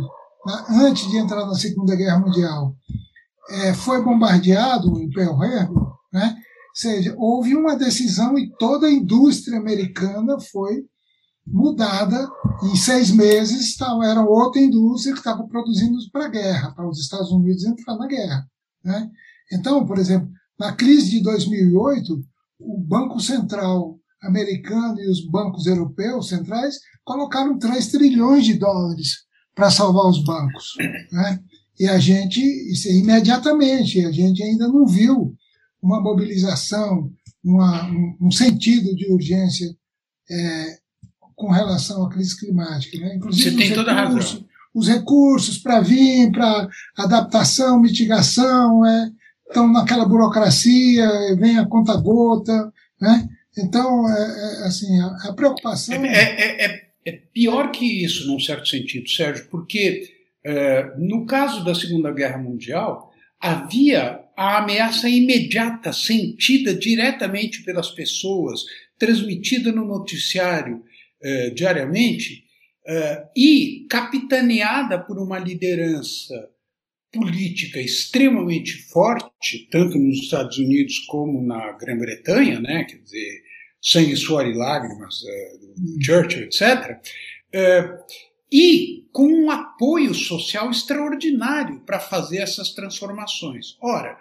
antes 0.70 1.10
de 1.10 1.18
entrar 1.18 1.46
na 1.46 1.56
Segunda 1.56 1.98
Guerra 1.98 2.20
Mundial, 2.20 2.74
é, 3.50 3.74
foi 3.74 4.02
bombardeado 4.02 4.98
em 4.98 5.10
Pearl 5.10 5.44
Harbor, 5.44 5.94
né? 6.14 6.34
ou 6.34 6.76
seja, 6.76 7.14
houve 7.18 7.56
uma 7.56 7.76
decisão 7.76 8.38
e 8.40 8.50
toda 8.58 8.88
a 8.88 8.92
indústria 8.92 9.60
americana 9.60 10.40
foi 10.40 10.86
mudada. 11.52 12.30
Em 12.64 12.76
seis 12.76 13.12
meses 13.12 13.76
tava, 13.76 14.06
era 14.06 14.24
outra 14.24 14.62
indústria 14.62 15.14
que 15.14 15.20
estava 15.20 15.46
produzindo 15.48 15.98
para 16.12 16.26
a 16.26 16.30
guerra, 16.30 16.72
para 16.72 16.88
os 16.88 17.00
Estados 17.00 17.32
Unidos 17.32 17.66
entrar 17.66 17.96
na 17.98 18.08
guerra. 18.08 18.48
Né? 18.84 19.10
Então, 19.52 19.86
por 19.86 19.98
exemplo, 19.98 20.30
na 20.60 20.74
crise 20.74 21.10
de 21.10 21.24
2008, 21.24 22.24
o 22.60 22.78
Banco 22.80 23.20
Central 23.20 24.00
americano 24.22 25.00
e 25.00 25.10
os 25.10 25.28
bancos 25.28 25.66
europeus 25.66 26.30
centrais 26.30 26.76
colocaram 27.04 27.58
3 27.58 27.88
trilhões 27.88 28.46
de 28.46 28.54
dólares 28.54 29.26
para 29.56 29.72
salvar 29.72 30.06
os 30.06 30.24
bancos. 30.24 30.74
Né? 31.12 31.40
E 31.80 31.88
a 31.88 31.98
gente, 31.98 32.40
isso 32.72 32.88
é 32.88 32.92
imediatamente, 32.92 34.06
a 34.06 34.12
gente 34.12 34.44
ainda 34.44 34.68
não 34.68 34.86
viu 34.86 35.36
uma 35.82 36.00
mobilização, 36.00 37.12
uma, 37.44 37.90
um, 37.90 38.18
um, 38.22 38.32
sentido 38.32 38.96
de 38.96 39.12
urgência 39.12 39.76
é, 40.30 40.78
com 41.42 41.52
relação 41.52 42.06
à 42.06 42.10
crise 42.10 42.40
climática. 42.40 42.98
Né? 43.00 43.16
Inclusive, 43.16 43.50
Você 43.50 43.58
tem 43.58 43.74
toda 43.74 43.92
a 43.92 43.96
razão. 43.96 44.46
Os 44.74 44.88
recursos 44.88 45.58
para 45.58 45.82
vir, 45.82 46.32
para 46.32 46.70
adaptação, 46.98 47.82
mitigação, 47.82 48.86
é, 48.86 49.12
estão 49.48 49.70
naquela 49.70 50.06
burocracia, 50.06 51.10
vem 51.38 51.58
a 51.58 51.66
conta-gota. 51.66 52.72
Né? 53.02 53.28
Então, 53.58 54.08
é, 54.08 54.22
é, 54.22 54.68
assim, 54.68 55.00
a, 55.02 55.30
a 55.30 55.34
preocupação. 55.34 55.96
É, 55.96 56.08
é, 56.08 56.66
é 56.66 56.92
é 57.04 57.12
pior 57.12 57.72
que 57.72 58.04
isso, 58.04 58.28
num 58.28 58.40
certo 58.40 58.68
sentido, 58.68 59.10
Sérgio, 59.10 59.48
porque 59.50 60.04
é, 60.44 60.94
no 60.98 61.26
caso 61.26 61.64
da 61.64 61.74
Segunda 61.74 62.12
Guerra 62.12 62.38
Mundial, 62.38 63.12
havia 63.40 64.20
a 64.38 64.60
ameaça 64.60 65.10
imediata, 65.10 65.92
sentida 65.92 66.74
diretamente 66.74 67.64
pelas 67.64 67.90
pessoas, 67.90 68.62
transmitida 69.00 69.72
no 69.72 69.86
noticiário 69.86 70.84
é, 71.24 71.50
diariamente 71.50 72.44
é, 72.86 73.28
e 73.36 73.86
capitaneada 73.90 75.00
por 75.00 75.20
uma 75.20 75.38
liderança 75.38 76.50
política 77.12 77.80
extremamente 77.80 78.90
forte, 78.90 79.68
tanto 79.70 79.98
nos 79.98 80.20
Estados 80.20 80.58
Unidos 80.58 81.00
como 81.08 81.42
na 81.46 81.74
Grã-Bretanha, 81.74 82.60
né? 82.60 82.86
quer 82.86 82.98
dizer, 82.98 83.44
Sangue, 83.82 84.16
Suor 84.16 84.46
e 84.46 84.54
Lágrimas, 84.54 85.22
é, 85.28 85.52
Churchill, 86.04 86.44
etc., 86.44 87.00
e 88.52 89.08
com 89.14 89.28
um 89.28 89.50
apoio 89.50 90.14
social 90.14 90.70
extraordinário 90.70 91.82
para 91.82 92.00
fazer 92.00 92.40
essas 92.40 92.72
transformações. 92.74 93.78
Ora, 93.82 94.18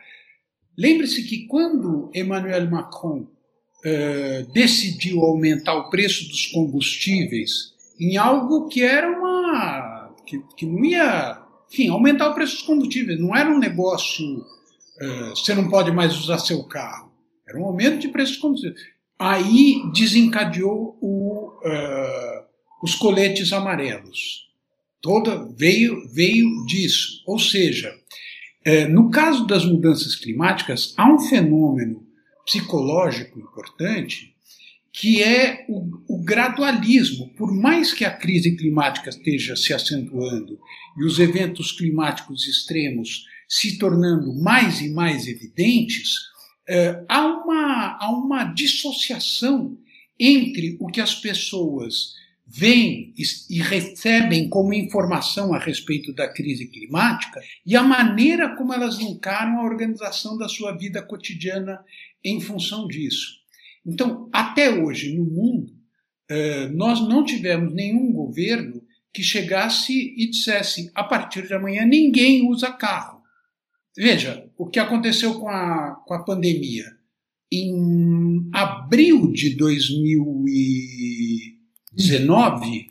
lembre-se 0.76 1.24
que 1.24 1.46
quando 1.46 2.10
Emmanuel 2.14 2.70
Macron 2.70 3.26
é, 3.84 4.44
decidiu 4.52 5.20
aumentar 5.22 5.74
o 5.74 5.90
preço 5.90 6.28
dos 6.28 6.46
combustíveis 6.46 7.72
em 7.98 8.16
algo 8.16 8.68
que 8.68 8.82
era 8.82 9.10
uma. 9.10 10.14
que, 10.26 10.42
que 10.56 10.66
não 10.66 10.84
ia. 10.84 11.40
Enfim, 11.72 11.88
aumentar 11.88 12.28
o 12.28 12.34
preço 12.34 12.56
dos 12.56 12.64
combustíveis 12.64 13.20
não 13.20 13.34
era 13.34 13.48
um 13.48 13.58
negócio. 13.58 14.44
você 15.30 15.54
não 15.54 15.68
pode 15.68 15.92
mais 15.92 16.18
usar 16.18 16.38
seu 16.38 16.64
carro. 16.64 17.10
Era 17.46 17.58
um 17.58 17.64
aumento 17.64 17.98
de 17.98 18.08
preço 18.08 18.32
dos 18.32 18.40
combustíveis. 18.40 18.80
Aí 19.18 19.82
desencadeou 19.94 20.98
o, 21.00 21.52
uh, 21.64 22.44
os 22.82 22.94
coletes 22.94 23.52
amarelos. 23.52 24.48
Toda 25.00 25.46
veio, 25.56 26.08
veio 26.12 26.64
disso. 26.66 27.22
Ou 27.26 27.38
seja, 27.38 27.94
no 28.90 29.10
caso 29.10 29.46
das 29.46 29.64
mudanças 29.64 30.14
climáticas, 30.14 30.92
há 30.96 31.10
um 31.10 31.18
fenômeno 31.18 32.06
psicológico 32.50 33.38
importante, 33.38 34.34
que 34.92 35.22
é 35.22 35.64
o, 35.68 36.16
o, 36.16 36.22
gradualismo. 36.22 37.28
Por 37.36 37.54
mais 37.54 37.92
que 37.92 38.04
a 38.04 38.10
crise 38.10 38.56
climática 38.56 39.08
esteja 39.08 39.54
se 39.54 39.72
acentuando 39.72 40.58
e 40.98 41.04
os 41.04 41.20
eventos 41.20 41.70
climáticos 41.70 42.46
extremos 42.48 43.24
se 43.48 43.78
tornando 43.78 44.34
mais 44.34 44.80
e 44.80 44.90
mais 44.90 45.28
evidentes, 45.28 46.14
eh, 46.68 47.04
há, 47.08 47.24
uma, 47.24 47.98
há 48.00 48.10
uma 48.10 48.44
dissociação 48.44 49.78
entre 50.18 50.76
o 50.80 50.88
que 50.88 51.00
as 51.00 51.14
pessoas 51.14 52.14
veem 52.52 53.14
e 53.48 53.62
recebem 53.62 54.48
como 54.48 54.74
informação 54.74 55.54
a 55.54 55.58
respeito 55.58 56.12
da 56.12 56.28
crise 56.28 56.66
climática 56.66 57.40
e 57.64 57.76
a 57.76 57.82
maneira 57.82 58.56
como 58.56 58.74
elas 58.74 58.98
encaram 58.98 59.60
a 59.60 59.64
organização 59.64 60.36
da 60.36 60.48
sua 60.48 60.76
vida 60.76 61.00
cotidiana 61.00 61.78
em 62.24 62.40
função 62.40 62.86
disso. 62.86 63.38
Então, 63.84 64.28
até 64.32 64.70
hoje, 64.70 65.14
no 65.16 65.24
mundo, 65.24 65.72
eh, 66.28 66.68
nós 66.68 67.00
não 67.00 67.24
tivemos 67.24 67.72
nenhum 67.72 68.12
governo 68.12 68.82
que 69.12 69.22
chegasse 69.22 70.14
e 70.16 70.30
dissesse: 70.30 70.90
a 70.94 71.04
partir 71.04 71.46
de 71.46 71.54
amanhã 71.54 71.84
ninguém 71.84 72.48
usa 72.48 72.70
carro. 72.70 73.20
Veja 73.96 74.48
o 74.56 74.68
que 74.68 74.78
aconteceu 74.78 75.40
com 75.40 75.48
a, 75.48 76.02
com 76.06 76.14
a 76.14 76.22
pandemia. 76.22 76.86
Em 77.52 78.48
abril 78.52 79.32
de 79.32 79.56
2000 79.56 80.44
19 81.92 82.86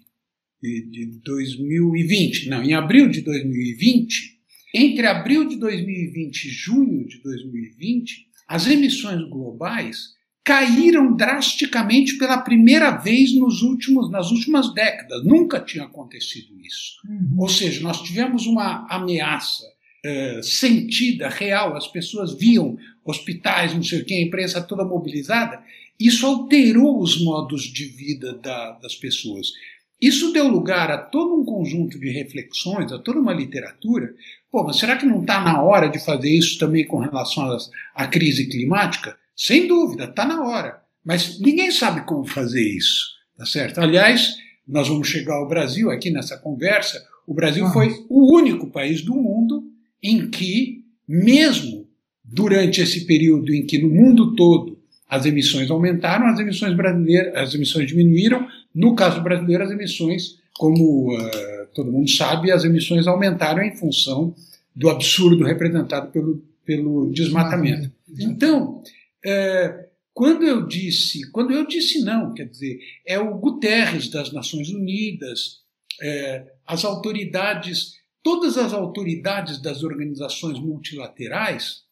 de 0.61 1.05
2020, 1.23 2.49
não, 2.49 2.61
em 2.61 2.73
abril 2.73 3.09
de 3.09 3.21
2020, 3.21 4.39
entre 4.75 5.07
abril 5.07 5.47
de 5.47 5.55
2020 5.55 6.45
e 6.45 6.49
junho 6.49 7.07
de 7.07 7.21
2020, 7.23 8.28
as 8.49 8.65
emissões 8.65 9.21
globais 9.29 10.17
caíram 10.43 11.15
drasticamente 11.15 12.17
pela 12.17 12.39
primeira 12.39 12.89
vez 12.89 13.35
nos 13.35 13.61
últimos, 13.61 14.09
nas 14.09 14.31
últimas 14.31 14.73
décadas. 14.73 15.23
Nunca 15.23 15.59
tinha 15.59 15.83
acontecido 15.83 16.59
isso. 16.59 16.95
Uhum. 17.07 17.35
Ou 17.37 17.47
seja, 17.47 17.81
nós 17.81 18.01
tivemos 18.01 18.47
uma 18.47 18.87
ameaça 18.89 19.63
uh, 19.63 20.41
sentida, 20.41 21.29
real, 21.29 21.77
as 21.77 21.85
pessoas 21.87 22.33
viam 22.33 22.75
hospitais, 23.05 23.75
não 23.75 23.83
sei 23.83 24.01
o 24.01 24.05
que, 24.05 24.15
a 24.15 24.21
imprensa 24.23 24.59
toda 24.59 24.83
mobilizada, 24.83 25.61
isso 25.99 26.25
alterou 26.25 26.99
os 26.99 27.21
modos 27.21 27.63
de 27.63 27.85
vida 27.85 28.33
da, 28.33 28.71
das 28.81 28.95
pessoas. 28.95 29.51
Isso 30.01 30.31
deu 30.31 30.47
lugar 30.47 30.89
a 30.91 30.97
todo 30.97 31.35
um 31.35 31.43
conjunto 31.43 31.99
de 31.99 32.09
reflexões, 32.09 32.91
a 32.91 32.99
toda 32.99 33.19
uma 33.19 33.33
literatura. 33.33 34.13
Pô, 34.51 34.63
mas 34.63 34.77
será 34.77 34.95
que 34.95 35.05
não 35.05 35.21
está 35.21 35.41
na 35.41 35.61
hora 35.61 35.89
de 35.89 35.99
fazer 35.99 36.29
isso 36.29 36.57
também 36.57 36.85
com 36.87 36.99
relação 36.99 37.57
à 37.93 38.07
crise 38.07 38.47
climática? 38.47 39.17
Sem 39.35 39.67
dúvida, 39.67 40.05
está 40.05 40.25
na 40.25 40.43
hora. 40.43 40.81
Mas 41.03 41.39
ninguém 41.39 41.71
sabe 41.71 42.05
como 42.05 42.25
fazer 42.25 42.61
isso, 42.61 43.07
tá 43.37 43.45
certo? 43.45 43.79
Aliás, 43.79 44.35
nós 44.67 44.87
vamos 44.87 45.07
chegar 45.07 45.35
ao 45.35 45.47
Brasil 45.47 45.89
aqui 45.89 46.09
nessa 46.09 46.37
conversa. 46.37 47.03
O 47.25 47.33
Brasil 47.33 47.65
ah. 47.65 47.71
foi 47.71 48.05
o 48.09 48.35
único 48.35 48.67
país 48.67 49.01
do 49.01 49.15
mundo 49.15 49.63
em 50.01 50.29
que, 50.29 50.83
mesmo 51.07 51.87
durante 52.23 52.81
esse 52.81 53.05
período 53.05 53.53
em 53.53 53.65
que 53.65 53.79
no 53.79 53.89
mundo 53.89 54.35
todo 54.35 54.79
as 55.09 55.25
emissões 55.25 55.71
aumentaram, 55.71 56.27
as 56.27 56.39
emissões 56.39 56.75
brasileiras, 56.75 57.35
as 57.35 57.55
emissões 57.55 57.87
diminuíram. 57.87 58.47
No 58.73 58.95
caso 58.95 59.21
brasileiro, 59.21 59.63
as 59.63 59.71
emissões, 59.71 60.39
como 60.57 61.15
uh, 61.15 61.67
todo 61.73 61.91
mundo 61.91 62.09
sabe, 62.09 62.51
as 62.51 62.63
emissões 62.63 63.07
aumentaram 63.07 63.61
em 63.63 63.75
função 63.75 64.35
do 64.75 64.89
absurdo 64.89 65.43
representado 65.43 66.11
pelo, 66.11 66.43
pelo 66.65 67.11
desmatamento. 67.11 67.91
Então, 68.19 68.81
uh, 69.25 69.89
quando 70.13 70.43
eu 70.43 70.67
disse, 70.67 71.29
quando 71.31 71.51
eu 71.51 71.65
disse 71.65 72.01
não, 72.03 72.33
quer 72.33 72.45
dizer, 72.45 72.79
é 73.05 73.19
o 73.19 73.37
Guterres 73.37 74.09
das 74.09 74.31
Nações 74.31 74.69
Unidas, 74.69 75.61
uh, 76.01 76.49
as 76.65 76.85
autoridades, 76.85 77.93
todas 78.21 78.57
as 78.57 78.73
autoridades 78.73 79.61
das 79.61 79.83
organizações 79.83 80.59
multilaterais 80.59 81.83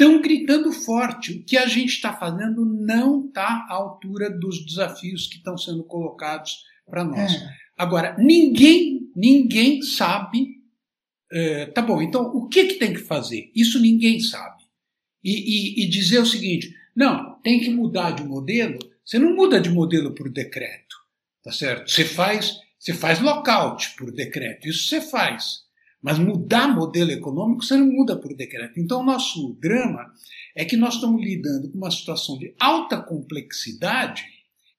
estão 0.00 0.22
gritando 0.22 0.72
forte. 0.72 1.32
O 1.32 1.44
que 1.44 1.58
a 1.58 1.66
gente 1.66 1.90
está 1.90 2.16
fazendo 2.16 2.64
não 2.64 3.26
está 3.26 3.66
à 3.68 3.74
altura 3.74 4.30
dos 4.30 4.64
desafios 4.64 5.26
que 5.26 5.36
estão 5.36 5.58
sendo 5.58 5.84
colocados 5.84 6.64
para 6.86 7.04
nós. 7.04 7.34
É. 7.34 7.54
Agora, 7.76 8.16
ninguém, 8.18 9.10
ninguém 9.14 9.82
sabe. 9.82 10.58
É, 11.30 11.66
tá 11.66 11.82
bom, 11.82 12.00
então 12.00 12.22
o 12.34 12.48
que, 12.48 12.64
que 12.64 12.74
tem 12.74 12.94
que 12.94 13.00
fazer? 13.00 13.52
Isso 13.54 13.78
ninguém 13.78 14.18
sabe. 14.20 14.64
E, 15.22 15.82
e, 15.82 15.84
e 15.84 15.88
dizer 15.88 16.18
o 16.18 16.26
seguinte: 16.26 16.74
não, 16.96 17.38
tem 17.42 17.60
que 17.60 17.70
mudar 17.70 18.12
de 18.12 18.24
modelo. 18.24 18.78
Você 19.04 19.18
não 19.18 19.36
muda 19.36 19.60
de 19.60 19.68
modelo 19.68 20.14
por 20.14 20.30
decreto, 20.30 20.96
tá 21.42 21.52
certo? 21.52 21.90
Você 21.90 22.04
faz, 22.04 22.58
você 22.78 22.94
faz 22.94 23.20
lockout 23.20 23.94
por 23.96 24.10
decreto, 24.10 24.66
isso 24.66 24.88
você 24.88 25.00
faz. 25.00 25.64
Mas 26.02 26.18
mudar 26.18 26.74
modelo 26.74 27.10
econômico 27.10 27.62
você 27.62 27.76
não 27.76 27.86
muda 27.86 28.16
por 28.16 28.34
decreto. 28.34 28.80
Então, 28.80 29.00
o 29.00 29.04
nosso 29.04 29.56
drama 29.60 30.12
é 30.56 30.64
que 30.64 30.76
nós 30.76 30.94
estamos 30.94 31.22
lidando 31.22 31.70
com 31.70 31.76
uma 31.76 31.90
situação 31.90 32.38
de 32.38 32.54
alta 32.58 33.00
complexidade 33.00 34.24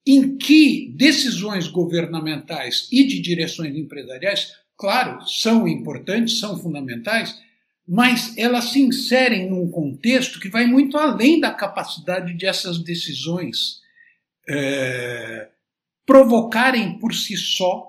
em 0.06 0.36
que 0.38 0.92
decisões 0.96 1.68
governamentais 1.68 2.88
e 2.92 3.06
de 3.06 3.22
direções 3.22 3.76
empresariais, 3.76 4.54
claro, 4.76 5.22
são 5.28 5.68
importantes, 5.68 6.40
são 6.40 6.60
fundamentais, 6.60 7.40
mas 7.88 8.36
elas 8.38 8.66
se 8.66 8.82
inserem 8.82 9.50
num 9.50 9.70
contexto 9.70 10.40
que 10.40 10.50
vai 10.50 10.66
muito 10.66 10.98
além 10.98 11.40
da 11.40 11.52
capacidade 11.52 12.34
de 12.36 12.46
essas 12.48 12.80
decisões 12.80 13.82
é, 14.50 15.50
provocarem 16.06 16.98
por 16.98 17.14
si 17.14 17.38
só 17.38 17.88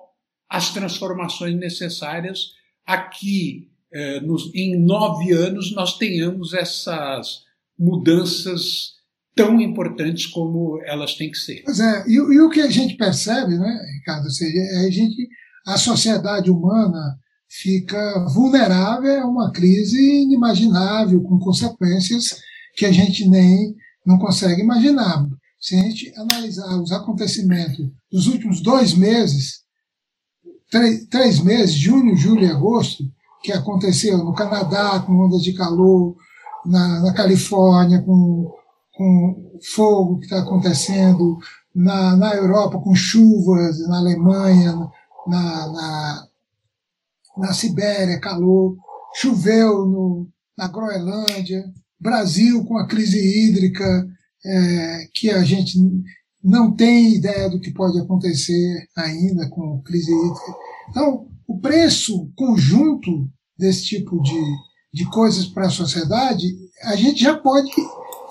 as 0.49 0.73
transformações 0.73 1.55
necessárias 1.57 2.53
aqui 2.87 3.69
eh, 3.93 4.21
nos, 4.21 4.53
em 4.55 4.79
nove 4.79 5.33
anos 5.33 5.75
nós 5.75 5.99
tenhamos 5.99 6.55
essas 6.55 7.43
mudanças 7.79 8.93
tão 9.35 9.61
importantes 9.61 10.27
como 10.27 10.81
elas 10.85 11.15
têm 11.15 11.31
que 11.31 11.39
ser. 11.39 11.63
Pois 11.65 11.81
é, 11.81 12.05
e, 12.07 12.15
e 12.15 12.41
o 12.41 12.51
que 12.51 12.61
a 12.61 12.71
gente 12.71 12.97
percebe, 12.97 13.57
né, 13.57 13.79
Ricardo, 13.99 14.31
seja, 14.31 14.59
é 14.59 14.87
a 14.87 14.91
gente, 14.91 15.29
a 15.67 15.79
sociedade 15.79 16.51
humana 16.51 17.19
fica 17.49 18.27
vulnerável 18.35 19.23
a 19.23 19.27
uma 19.27 19.53
crise 19.53 20.23
inimaginável, 20.23 21.23
com 21.23 21.39
consequências 21.39 22.41
que 22.75 22.87
a 22.87 22.93
gente 22.93 23.29
nem 23.29 23.75
não 24.07 24.19
consegue 24.19 24.63
imaginar. 24.63 25.27
Se 25.61 25.77
a 25.77 25.83
gente 25.83 26.13
analisar 26.17 26.81
os 26.81 26.91
acontecimentos 26.93 27.87
dos 28.11 28.27
últimos 28.27 28.63
dois 28.63 28.95
meses, 28.95 29.62
três, 31.11 31.41
meses, 31.41 31.75
junho, 31.75 32.17
julho 32.17 32.45
e 32.45 32.51
agosto, 32.51 33.05
que 33.43 33.53
aconteceu 33.53 34.19
no 34.19 34.35
Canadá 34.35 35.01
com 35.01 35.13
ondas 35.13 35.43
de 35.43 35.53
calor, 35.53 36.17
na, 36.65 37.01
na 37.01 37.13
Califórnia 37.13 38.01
com, 38.01 38.51
com 38.95 39.59
fogo 39.75 40.19
que 40.19 40.25
está 40.25 40.41
acontecendo, 40.41 41.39
na, 41.75 42.17
na 42.17 42.35
Europa 42.35 42.79
com 42.79 42.95
chuvas, 42.95 43.87
na 43.89 43.99
Alemanha, 43.99 44.73
na, 45.27 45.73
na, 45.73 46.29
na 47.37 47.53
Sibéria, 47.53 48.21
calor, 48.21 48.77
choveu 49.15 49.85
no, 49.85 50.29
na 50.57 50.69
Groenlândia, 50.69 51.65
Brasil 52.01 52.65
com 52.65 52.79
a 52.79 52.87
crise 52.87 53.19
hídrica, 53.19 54.09
é, 54.45 55.09
que 55.15 55.31
a 55.31 55.45
gente 55.45 55.79
não 56.43 56.75
tem 56.75 57.15
ideia 57.15 57.49
do 57.49 57.61
que 57.61 57.73
pode 57.73 57.99
acontecer 57.99 58.89
ainda 58.97 59.49
com 59.49 59.81
crise 59.83 60.13
hídrica. 60.13 60.57
Então, 60.91 61.29
o 61.47 61.59
preço 61.61 62.31
conjunto 62.37 63.29
desse 63.57 63.85
tipo 63.85 64.21
de, 64.23 64.43
de 64.93 65.09
coisas 65.11 65.47
para 65.47 65.67
a 65.67 65.71
sociedade, 65.71 66.47
a 66.83 66.97
gente 66.97 67.23
já 67.23 67.37
pode 67.39 67.71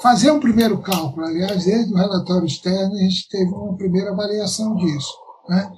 fazer 0.02 0.32
um 0.32 0.39
primeiro 0.39 0.82
cálculo. 0.82 1.26
Aliás, 1.26 1.63
desde 1.63 1.93
o 1.93 1.97
relatório 1.97 2.45
externo, 2.45 2.95
a 2.95 3.02
gente 3.02 3.30
teve 3.30 3.50
uma 3.52 3.78
primeira 3.78 4.12
avaliação 4.12 4.76
disso. 4.76 5.13
Né? 5.47 5.71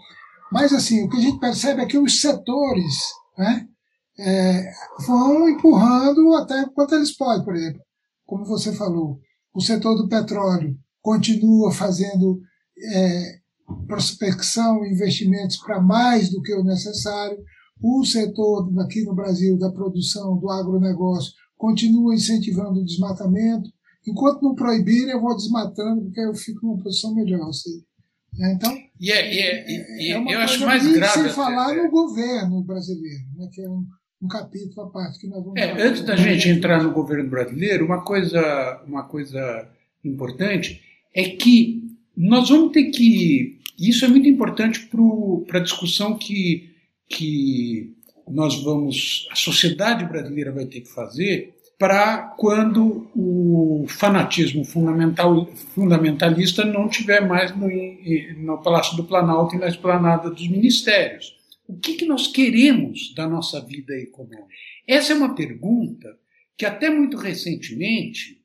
Mas, 0.51 0.73
assim, 0.73 1.03
o 1.03 1.09
que 1.09 1.17
a 1.17 1.21
gente 1.21 1.39
percebe 1.39 1.81
é 1.81 1.85
que 1.85 1.97
os 1.97 2.21
setores 2.21 2.95
né, 3.37 3.67
é, 4.17 4.71
vão 5.05 5.49
empurrando 5.49 6.33
até 6.35 6.65
quanto 6.73 6.95
eles 6.95 7.15
podem. 7.15 7.43
Por 7.43 7.55
exemplo, 7.55 7.81
como 8.25 8.45
você 8.45 8.73
falou, 8.73 9.19
o 9.53 9.61
setor 9.61 9.95
do 9.95 10.07
petróleo 10.07 10.75
continua 11.03 11.71
fazendo 11.71 12.41
é, 12.79 13.39
prospecção, 13.85 14.85
investimentos 14.85 15.57
para 15.57 15.81
mais 15.81 16.31
do 16.31 16.41
que 16.41 16.53
o 16.53 16.63
necessário. 16.63 17.37
O 17.81 18.05
setor 18.05 18.71
aqui 18.79 19.03
no 19.03 19.13
Brasil 19.13 19.59
da 19.59 19.69
produção, 19.69 20.37
do 20.39 20.49
agronegócio, 20.49 21.33
continua 21.57 22.15
incentivando 22.15 22.79
o 22.79 22.85
desmatamento. 22.85 23.69
Enquanto 24.07 24.41
não 24.41 24.55
proibirem, 24.55 25.11
eu 25.11 25.21
vou 25.21 25.35
desmatando, 25.35 26.03
porque 26.03 26.21
eu 26.21 26.33
fico 26.33 26.65
numa 26.65 26.81
posição 26.81 27.13
melhor. 27.13 27.49
Assim. 27.49 27.83
Então, 28.55 28.71
yeah, 29.01 29.27
yeah, 29.27 29.69
yeah, 29.69 30.15
é 30.15 30.17
uma 30.17 30.31
eu 30.31 30.39
acho 30.39 30.65
mais 30.65 30.87
grave. 30.87 31.21
Sem 31.21 31.29
falar 31.29 31.75
no 31.75 31.91
governo 31.91 32.63
brasileiro, 32.63 33.23
né, 33.35 33.49
que 33.51 33.61
é 33.61 33.69
um, 33.69 33.85
um 34.21 34.27
capítulo 34.27 34.87
à 34.87 34.89
parte 34.89 35.19
que 35.19 35.27
nós 35.27 35.43
vamos. 35.43 35.59
É, 35.59 35.81
antes 35.81 36.03
da 36.03 36.15
gente 36.15 36.49
entrar 36.49 36.81
no 36.81 36.91
governo 36.91 37.29
brasileiro, 37.29 37.85
uma 37.85 38.03
coisa, 38.03 38.81
uma 38.87 39.03
coisa 39.03 39.69
importante 40.03 40.81
é 41.13 41.29
que 41.29 41.83
nós 42.15 42.49
vamos 42.49 42.71
ter 42.71 42.85
que. 42.85 43.59
Isso 43.79 44.05
é 44.05 44.07
muito 44.07 44.27
importante 44.27 44.87
para 45.47 45.59
a 45.59 45.63
discussão 45.63 46.17
que, 46.17 46.69
que 47.09 47.93
nós 48.27 48.61
vamos. 48.63 49.27
a 49.31 49.35
sociedade 49.35 50.05
brasileira 50.05 50.51
vai 50.51 50.65
ter 50.65 50.81
que 50.81 50.89
fazer 50.89 51.53
para 51.77 52.33
quando 52.37 53.09
o 53.15 53.85
fanatismo 53.89 54.63
fundamental, 54.63 55.45
fundamentalista 55.73 56.63
não 56.63 56.87
tiver 56.87 57.27
mais 57.27 57.53
no, 57.55 57.67
no 58.37 58.61
Palácio 58.61 58.95
do 58.95 59.03
Planalto 59.03 59.55
e 59.55 59.59
na 59.59 59.67
esplanada 59.67 60.29
dos 60.29 60.47
ministérios. 60.47 61.35
O 61.67 61.75
que, 61.75 61.95
que 61.95 62.05
nós 62.05 62.27
queremos 62.27 63.13
da 63.15 63.27
nossa 63.27 63.59
vida 63.59 63.93
econômica? 63.95 64.47
Essa 64.87 65.13
é 65.13 65.15
uma 65.15 65.35
pergunta 65.35 66.17
que 66.57 66.65
até 66.65 66.89
muito 66.89 67.17
recentemente 67.17 68.42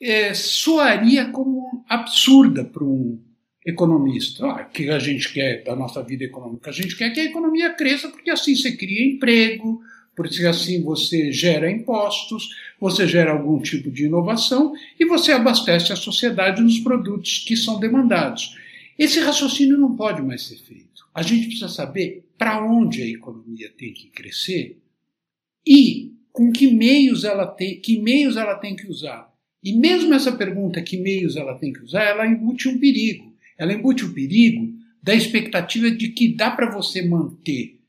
é, 0.00 0.34
soaria 0.34 1.30
como 1.30 1.84
absurda 1.88 2.64
para 2.64 2.84
um 2.84 3.20
economista. 3.64 4.46
Ah, 4.46 4.66
o 4.68 4.70
que 4.70 4.88
a 4.90 4.98
gente 4.98 5.32
quer 5.32 5.64
da 5.64 5.74
nossa 5.74 6.02
vida 6.02 6.24
econômica? 6.24 6.70
A 6.70 6.72
gente 6.72 6.96
quer 6.96 7.10
que 7.10 7.20
a 7.20 7.24
economia 7.24 7.74
cresça 7.74 8.08
porque 8.08 8.30
assim 8.30 8.54
você 8.54 8.76
cria 8.76 9.04
emprego, 9.04 9.80
porque 10.14 10.46
assim 10.46 10.82
você 10.82 11.32
gera 11.32 11.70
impostos, 11.70 12.48
você 12.80 13.06
gera 13.08 13.32
algum 13.32 13.60
tipo 13.60 13.90
de 13.90 14.06
inovação 14.06 14.72
e 14.98 15.04
você 15.04 15.32
abastece 15.32 15.92
a 15.92 15.96
sociedade 15.96 16.62
nos 16.62 16.78
produtos 16.78 17.44
que 17.46 17.56
são 17.56 17.80
demandados. 17.80 18.56
Esse 18.98 19.20
raciocínio 19.20 19.76
não 19.76 19.94
pode 19.94 20.22
mais 20.22 20.42
ser 20.42 20.56
feito. 20.56 21.06
A 21.12 21.22
gente 21.22 21.46
precisa 21.46 21.68
saber 21.68 22.24
para 22.38 22.64
onde 22.64 23.02
a 23.02 23.06
economia 23.06 23.70
tem 23.76 23.92
que 23.92 24.08
crescer 24.08 24.78
e 25.66 26.14
com 26.32 26.52
que 26.52 26.70
meios 26.70 27.24
ela 27.24 27.46
tem, 27.46 27.80
que 27.80 27.98
meios 27.98 28.36
ela 28.36 28.54
tem 28.54 28.76
que 28.76 28.86
usar. 28.86 29.34
E 29.66 29.72
mesmo 29.72 30.14
essa 30.14 30.30
pergunta, 30.30 30.80
que 30.80 30.96
meios 30.96 31.34
ela 31.34 31.58
tem 31.58 31.72
que 31.72 31.82
usar, 31.82 32.04
ela 32.04 32.24
embute 32.24 32.68
um 32.68 32.78
perigo. 32.78 33.34
Ela 33.58 33.72
embute 33.72 34.04
o 34.04 34.14
perigo 34.14 34.72
da 35.02 35.12
expectativa 35.12 35.90
de 35.90 36.10
que 36.10 36.28
dá 36.28 36.52
para 36.52 36.70
você 36.70 37.04
manter 37.04 37.80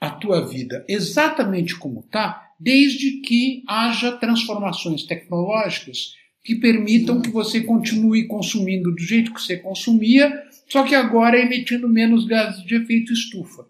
a 0.00 0.08
tua 0.08 0.48
vida 0.48 0.82
exatamente 0.88 1.76
como 1.76 2.00
está, 2.00 2.42
desde 2.58 3.20
que 3.20 3.62
haja 3.68 4.12
transformações 4.12 5.02
tecnológicas 5.02 6.14
que 6.42 6.54
permitam 6.54 7.20
que 7.20 7.28
você 7.28 7.60
continue 7.60 8.26
consumindo 8.26 8.90
do 8.90 9.02
jeito 9.02 9.34
que 9.34 9.42
você 9.42 9.58
consumia, 9.58 10.42
só 10.66 10.84
que 10.84 10.94
agora 10.94 11.38
emitindo 11.38 11.86
menos 11.86 12.24
gases 12.24 12.64
de 12.64 12.76
efeito 12.76 13.12
estufa. 13.12 13.66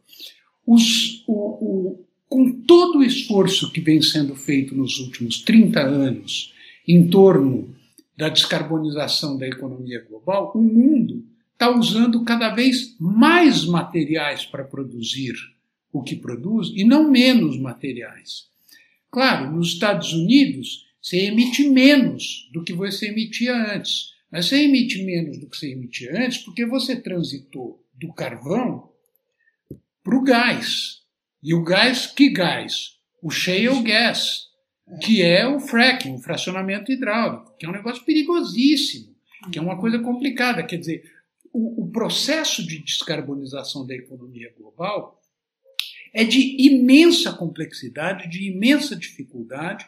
Os, 0.64 1.24
o, 1.26 1.32
o, 1.32 2.04
com 2.28 2.48
todo 2.62 3.00
o 3.00 3.04
esforço 3.04 3.72
que 3.72 3.80
vem 3.80 4.00
sendo 4.00 4.36
feito 4.36 4.72
nos 4.72 5.00
últimos 5.00 5.42
30 5.42 5.80
anos 5.80 6.54
em 6.86 7.08
torno 7.08 7.74
da 8.16 8.28
descarbonização 8.28 9.36
da 9.36 9.46
economia 9.46 10.04
global, 10.08 10.52
o 10.54 10.62
mundo 10.62 11.24
está 11.52 11.70
usando 11.70 12.22
cada 12.24 12.50
vez 12.50 12.96
mais 12.98 13.64
materiais 13.64 14.44
para 14.44 14.64
produzir 14.64 15.34
o 15.92 16.02
que 16.02 16.16
produz 16.16 16.68
e 16.74 16.84
não 16.84 17.10
menos 17.10 17.58
materiais. 17.58 18.46
Claro, 19.10 19.50
nos 19.50 19.68
Estados 19.68 20.12
Unidos, 20.12 20.86
você 21.00 21.26
emite 21.26 21.68
menos 21.68 22.50
do 22.52 22.62
que 22.62 22.72
você 22.72 23.08
emitia 23.08 23.54
antes. 23.74 24.14
Mas 24.30 24.46
você 24.46 24.64
emite 24.64 25.02
menos 25.02 25.38
do 25.38 25.48
que 25.48 25.56
você 25.56 25.72
emitia 25.72 26.12
antes 26.26 26.38
porque 26.38 26.66
você 26.66 26.96
transitou 26.96 27.82
do 27.94 28.12
carvão 28.12 28.90
para 30.02 30.16
o 30.16 30.22
gás. 30.22 31.02
E 31.42 31.54
o 31.54 31.62
gás, 31.62 32.06
que 32.06 32.28
gás? 32.28 32.96
O 33.22 33.30
shale 33.30 33.82
gas, 33.82 34.48
que 35.00 35.22
é 35.22 35.46
o 35.46 35.58
fracking, 35.58 36.14
o 36.14 36.18
fracionamento 36.18 36.92
hidráulico, 36.92 37.56
que 37.58 37.66
é 37.66 37.68
um 37.68 37.72
negócio 37.72 38.04
perigosíssimo, 38.04 39.14
que 39.52 39.58
é 39.58 39.62
uma 39.62 39.78
coisa 39.78 39.98
complicada. 39.98 40.62
Quer 40.62 40.78
dizer, 40.78 41.12
o, 41.52 41.84
o 41.84 41.90
processo 41.90 42.66
de 42.66 42.78
descarbonização 42.78 43.86
da 43.86 43.94
economia 43.94 44.52
global 44.56 45.20
é 46.14 46.24
de 46.24 46.56
imensa 46.66 47.32
complexidade, 47.32 48.28
de 48.28 48.48
imensa 48.48 48.96
dificuldade, 48.96 49.84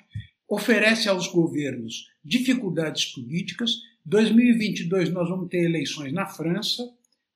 oferece 0.48 1.08
aos 1.08 1.26
governos 1.26 2.08
dificuldades 2.24 3.06
políticas 3.06 3.82
2022 4.08 5.10
nós 5.10 5.28
vamos 5.28 5.48
ter 5.50 5.64
eleições 5.64 6.12
na 6.14 6.26
França, 6.26 6.82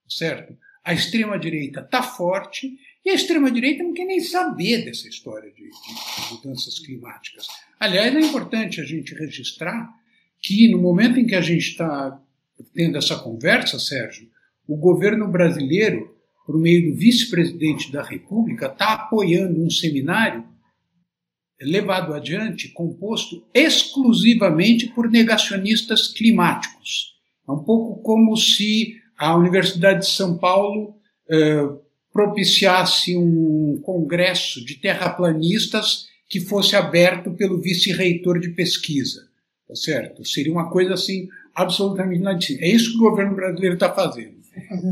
certo? 0.09 0.57
A 0.83 0.91
extrema-direita 0.91 1.81
está 1.81 2.01
forte 2.01 2.77
e 3.05 3.09
a 3.09 3.13
extrema-direita 3.13 3.83
não 3.83 3.93
quer 3.93 4.05
nem 4.05 4.21
saber 4.21 4.85
dessa 4.85 5.07
história 5.07 5.51
de, 5.51 5.63
de, 5.63 6.33
mudanças 6.33 6.79
climáticas. 6.79 7.47
Aliás, 7.79 8.15
é 8.15 8.19
importante 8.19 8.79
a 8.79 8.85
gente 8.85 9.13
registrar 9.13 9.89
que 10.41 10.71
no 10.71 10.81
momento 10.81 11.19
em 11.19 11.25
que 11.25 11.35
a 11.35 11.41
gente 11.41 11.69
está 11.69 12.19
tendo 12.73 12.97
essa 12.97 13.17
conversa, 13.17 13.77
Sérgio, 13.77 14.29
o 14.67 14.77
governo 14.77 15.27
brasileiro, 15.27 16.15
por 16.45 16.57
meio 16.57 16.91
do 16.91 16.97
vice-presidente 16.97 17.91
da 17.91 18.03
República, 18.03 18.67
está 18.67 18.93
apoiando 18.93 19.61
um 19.61 19.69
seminário 19.69 20.45
levado 21.61 22.13
adiante 22.13 22.69
composto 22.69 23.45
exclusivamente 23.53 24.87
por 24.87 25.09
negacionistas 25.09 26.07
climáticos. 26.07 27.13
É 27.47 27.51
um 27.51 27.63
pouco 27.63 28.01
como 28.01 28.35
se 28.35 28.95
a 29.17 29.35
Universidade 29.35 30.01
de 30.01 30.07
São 30.07 30.37
Paulo 30.37 30.95
eh, 31.29 31.69
propiciasse 32.13 33.17
um 33.17 33.81
congresso 33.83 34.63
de 34.63 34.75
terraplanistas 34.75 36.05
que 36.29 36.39
fosse 36.39 36.75
aberto 36.75 37.31
pelo 37.31 37.59
vice-reitor 37.59 38.39
de 38.39 38.49
pesquisa. 38.49 39.27
Tá 39.67 39.75
certo? 39.75 40.23
Seria 40.23 40.53
uma 40.53 40.69
coisa 40.69 40.93
assim 40.93 41.27
absolutamente 41.55 42.19
inadmissível. 42.19 42.63
É 42.63 42.69
isso 42.69 42.91
que 42.91 42.97
o 42.97 43.09
governo 43.09 43.35
brasileiro 43.35 43.73
está 43.73 43.91
fazendo, 43.91 44.35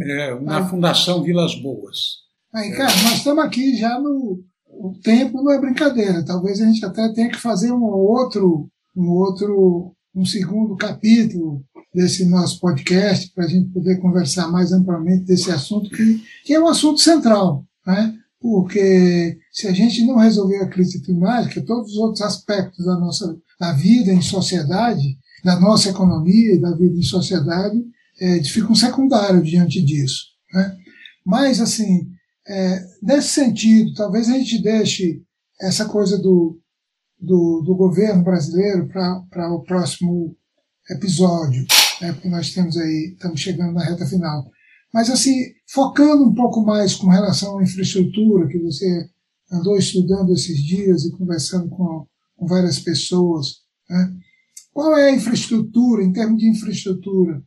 é, 0.03 0.39
na 0.39 0.67
Fundação 0.67 1.23
Vilas 1.23 1.55
Boas. 1.55 2.21
Aí, 2.53 2.71
cara, 2.71 2.91
nós 3.03 3.17
estamos 3.17 3.45
aqui 3.45 3.77
já 3.77 3.99
no, 3.99 4.43
o 4.67 4.93
tempo 5.01 5.41
não 5.41 5.51
é 5.51 5.59
brincadeira. 5.59 6.25
Talvez 6.25 6.59
a 6.59 6.65
gente 6.65 6.83
até 6.83 7.07
tenha 7.13 7.29
que 7.29 7.37
fazer 7.37 7.71
um 7.71 7.83
outro, 7.83 8.67
um 8.95 9.09
outro, 9.09 9.93
um 10.15 10.25
segundo 10.25 10.75
capítulo 10.75 11.63
desse 11.93 12.25
nosso 12.25 12.59
podcast 12.59 13.31
para 13.33 13.45
a 13.45 13.47
gente 13.47 13.69
poder 13.69 13.97
conversar 13.97 14.47
mais 14.47 14.71
amplamente 14.71 15.25
desse 15.25 15.51
assunto 15.51 15.89
que, 15.89 16.23
que 16.45 16.53
é 16.53 16.59
um 16.59 16.67
assunto 16.67 16.99
central, 16.99 17.65
né? 17.85 18.15
Porque 18.39 19.37
se 19.51 19.67
a 19.67 19.71
gente 19.71 20.03
não 20.05 20.17
resolver 20.17 20.57
a 20.57 20.67
crise 20.67 21.01
climática, 21.01 21.61
todos 21.61 21.91
os 21.91 21.97
outros 21.97 22.21
aspectos 22.21 22.85
da 22.85 22.97
nossa 22.97 23.37
da 23.59 23.73
vida 23.73 24.11
em 24.11 24.21
sociedade, 24.21 25.19
da 25.43 25.59
nossa 25.59 25.89
economia 25.89 26.55
e 26.55 26.59
da 26.59 26.75
vida 26.75 26.97
em 26.97 27.03
sociedade, 27.03 27.79
é, 28.19 28.43
ficam 28.43 28.73
secundários 28.73 29.47
diante 29.47 29.79
disso. 29.83 30.25
Né? 30.51 30.77
Mas, 31.23 31.61
assim, 31.61 32.09
é, 32.47 32.83
nesse 33.03 33.29
sentido, 33.29 33.93
talvez 33.93 34.29
a 34.29 34.33
gente 34.33 34.61
deixe 34.63 35.21
essa 35.61 35.85
coisa 35.85 36.17
do, 36.17 36.59
do, 37.19 37.61
do 37.61 37.75
governo 37.75 38.23
brasileiro 38.23 38.87
para 38.87 39.53
o 39.53 39.61
próximo 39.61 40.35
episódio, 40.89 41.65
né, 42.01 42.13
porque 42.13 42.29
nós 42.29 42.51
temos 42.51 42.77
aí, 42.77 43.13
estamos 43.13 43.39
chegando 43.39 43.73
na 43.73 43.83
reta 43.83 44.05
final. 44.05 44.49
Mas, 44.93 45.09
assim, 45.09 45.35
focando 45.71 46.25
um 46.25 46.33
pouco 46.33 46.61
mais 46.61 46.95
com 46.95 47.07
relação 47.07 47.59
à 47.59 47.63
infraestrutura, 47.63 48.47
que 48.47 48.59
você 48.59 49.09
andou 49.51 49.77
estudando 49.77 50.33
esses 50.33 50.57
dias 50.57 51.05
e 51.05 51.11
conversando 51.11 51.69
com, 51.69 52.05
com 52.35 52.47
várias 52.47 52.79
pessoas, 52.79 53.57
né? 53.89 54.13
qual 54.73 54.97
é 54.97 55.09
a 55.09 55.15
infraestrutura, 55.15 56.03
em 56.03 56.11
termos 56.11 56.39
de 56.39 56.49
infraestrutura, 56.49 57.41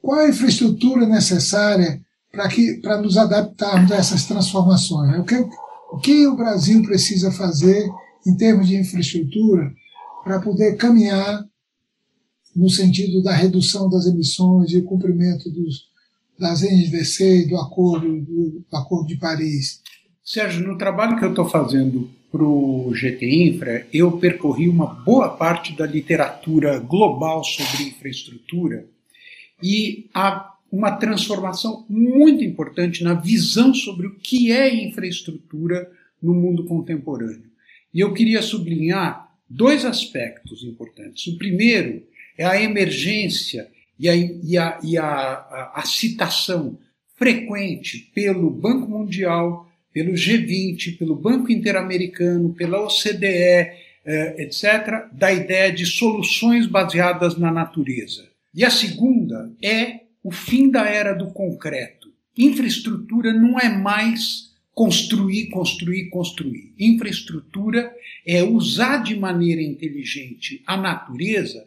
qual 0.00 0.20
é 0.20 0.26
a 0.26 0.30
infraestrutura 0.30 1.06
necessária 1.06 2.00
para 2.30 2.48
que 2.48 2.80
para 2.80 3.00
nos 3.00 3.18
adaptarmos 3.18 3.92
a 3.92 3.96
essas 3.96 4.24
transformações. 4.24 5.18
O 5.18 5.24
que, 5.24 5.36
o 5.92 5.98
que 5.98 6.26
o 6.26 6.36
Brasil 6.36 6.82
precisa 6.82 7.30
fazer 7.30 7.86
em 8.26 8.36
termos 8.36 8.68
de 8.68 8.76
infraestrutura 8.76 9.70
para 10.24 10.40
poder 10.40 10.76
caminhar 10.76 11.44
no 12.54 12.68
sentido 12.68 13.22
da 13.22 13.32
redução 13.32 13.88
das 13.88 14.06
emissões 14.06 14.72
e 14.72 14.82
cumprimento 14.82 15.50
dos, 15.50 15.86
das 16.38 16.62
NDC 16.62 17.42
e 17.42 17.48
do 17.48 17.56
acordo, 17.56 18.20
do, 18.20 18.64
do 18.70 18.76
acordo 18.76 19.06
de 19.06 19.16
Paris. 19.16 19.80
Sérgio, 20.24 20.66
no 20.66 20.78
trabalho 20.78 21.18
que 21.18 21.24
eu 21.24 21.30
estou 21.30 21.48
fazendo 21.48 22.10
para 22.30 22.44
o 22.44 22.92
GT 22.94 23.48
Infra, 23.48 23.86
eu 23.92 24.12
percorri 24.12 24.68
uma 24.68 24.86
boa 24.86 25.30
parte 25.30 25.76
da 25.76 25.86
literatura 25.86 26.78
global 26.78 27.44
sobre 27.44 27.88
infraestrutura 27.88 28.86
e 29.62 30.08
a 30.14 30.50
uma 30.70 30.92
transformação 30.92 31.84
muito 31.86 32.42
importante 32.42 33.04
na 33.04 33.12
visão 33.12 33.74
sobre 33.74 34.06
o 34.06 34.14
que 34.16 34.50
é 34.50 34.74
infraestrutura 34.74 35.90
no 36.22 36.32
mundo 36.32 36.64
contemporâneo. 36.64 37.50
E 37.92 38.00
eu 38.00 38.14
queria 38.14 38.40
sublinhar 38.40 39.30
dois 39.48 39.84
aspectos 39.84 40.64
importantes. 40.64 41.26
O 41.26 41.36
primeiro 41.36 42.02
é 42.36 42.44
a 42.44 42.60
emergência 42.60 43.68
e 43.98 44.08
a, 44.08 44.16
e 44.16 44.58
a, 44.58 44.78
e 44.82 44.98
a, 44.98 45.04
a, 45.04 45.72
a 45.76 45.82
citação 45.84 46.78
frequente 47.16 48.10
pelo 48.14 48.50
Banco 48.50 48.88
Mundial, 48.88 49.68
pelo 49.92 50.12
G20, 50.12 50.98
pelo 50.98 51.14
Banco 51.14 51.52
Interamericano, 51.52 52.52
pela 52.54 52.84
OCDE, 52.84 53.70
eh, 54.04 54.34
etc., 54.38 55.08
da 55.12 55.32
ideia 55.32 55.70
de 55.70 55.86
soluções 55.86 56.66
baseadas 56.66 57.38
na 57.38 57.52
natureza. 57.52 58.28
E 58.52 58.64
a 58.64 58.70
segunda 58.70 59.52
é 59.62 60.00
o 60.24 60.32
fim 60.32 60.70
da 60.70 60.88
era 60.88 61.12
do 61.12 61.30
concreto. 61.30 62.08
Infraestrutura 62.36 63.32
não 63.32 63.58
é 63.58 63.68
mais 63.68 64.50
construir, 64.74 65.48
construir, 65.50 66.08
construir. 66.08 66.74
Infraestrutura 66.78 67.94
é 68.26 68.42
usar 68.42 69.02
de 69.02 69.14
maneira 69.14 69.62
inteligente 69.62 70.62
a 70.66 70.76
natureza 70.76 71.64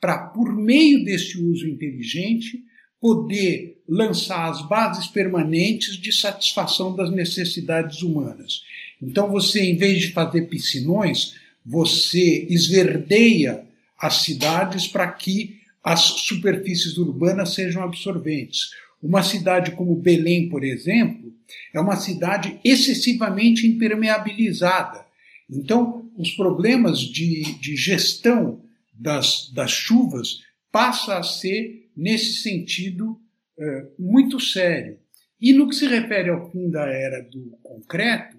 para, 0.00 0.18
por 0.18 0.54
meio 0.54 1.04
desse 1.04 1.40
uso 1.40 1.66
inteligente, 1.66 2.62
poder 3.00 3.80
lançar 3.88 4.50
as 4.50 4.66
bases 4.68 5.06
permanentes 5.06 5.96
de 5.96 6.12
satisfação 6.12 6.94
das 6.94 7.10
necessidades 7.10 8.02
humanas. 8.02 8.62
Então, 9.00 9.30
você, 9.30 9.62
em 9.62 9.76
vez 9.76 10.00
de 10.00 10.12
fazer 10.12 10.42
piscinões, 10.42 11.34
você 11.64 12.46
esverdeia 12.50 13.64
as 13.98 14.22
cidades 14.22 14.86
para 14.86 15.10
que 15.10 15.58
as 15.82 16.00
superfícies 16.00 16.98
urbanas 16.98 17.54
sejam 17.54 17.82
absorventes. 17.82 18.70
Uma 19.02 19.22
cidade 19.22 19.70
como 19.72 19.94
Belém, 19.94 20.48
por 20.48 20.64
exemplo, 20.64 21.32
é 21.72 21.80
uma 21.80 21.96
cidade 21.96 22.58
excessivamente 22.64 23.66
impermeabilizada. 23.66 25.06
Então, 25.48 26.04
os 26.16 26.30
problemas 26.32 26.98
de, 27.00 27.54
de 27.60 27.76
gestão 27.76 28.60
das, 28.98 29.50
das 29.54 29.70
chuvas 29.70 30.40
passa 30.72 31.18
a 31.18 31.22
ser, 31.22 31.90
nesse 31.96 32.42
sentido, 32.42 33.20
é, 33.58 33.86
muito 33.98 34.40
sério. 34.40 34.98
E 35.40 35.52
no 35.52 35.68
que 35.68 35.74
se 35.74 35.86
refere 35.86 36.30
ao 36.30 36.50
fim 36.50 36.70
da 36.70 36.86
era 36.88 37.22
do 37.22 37.56
concreto, 37.62 38.36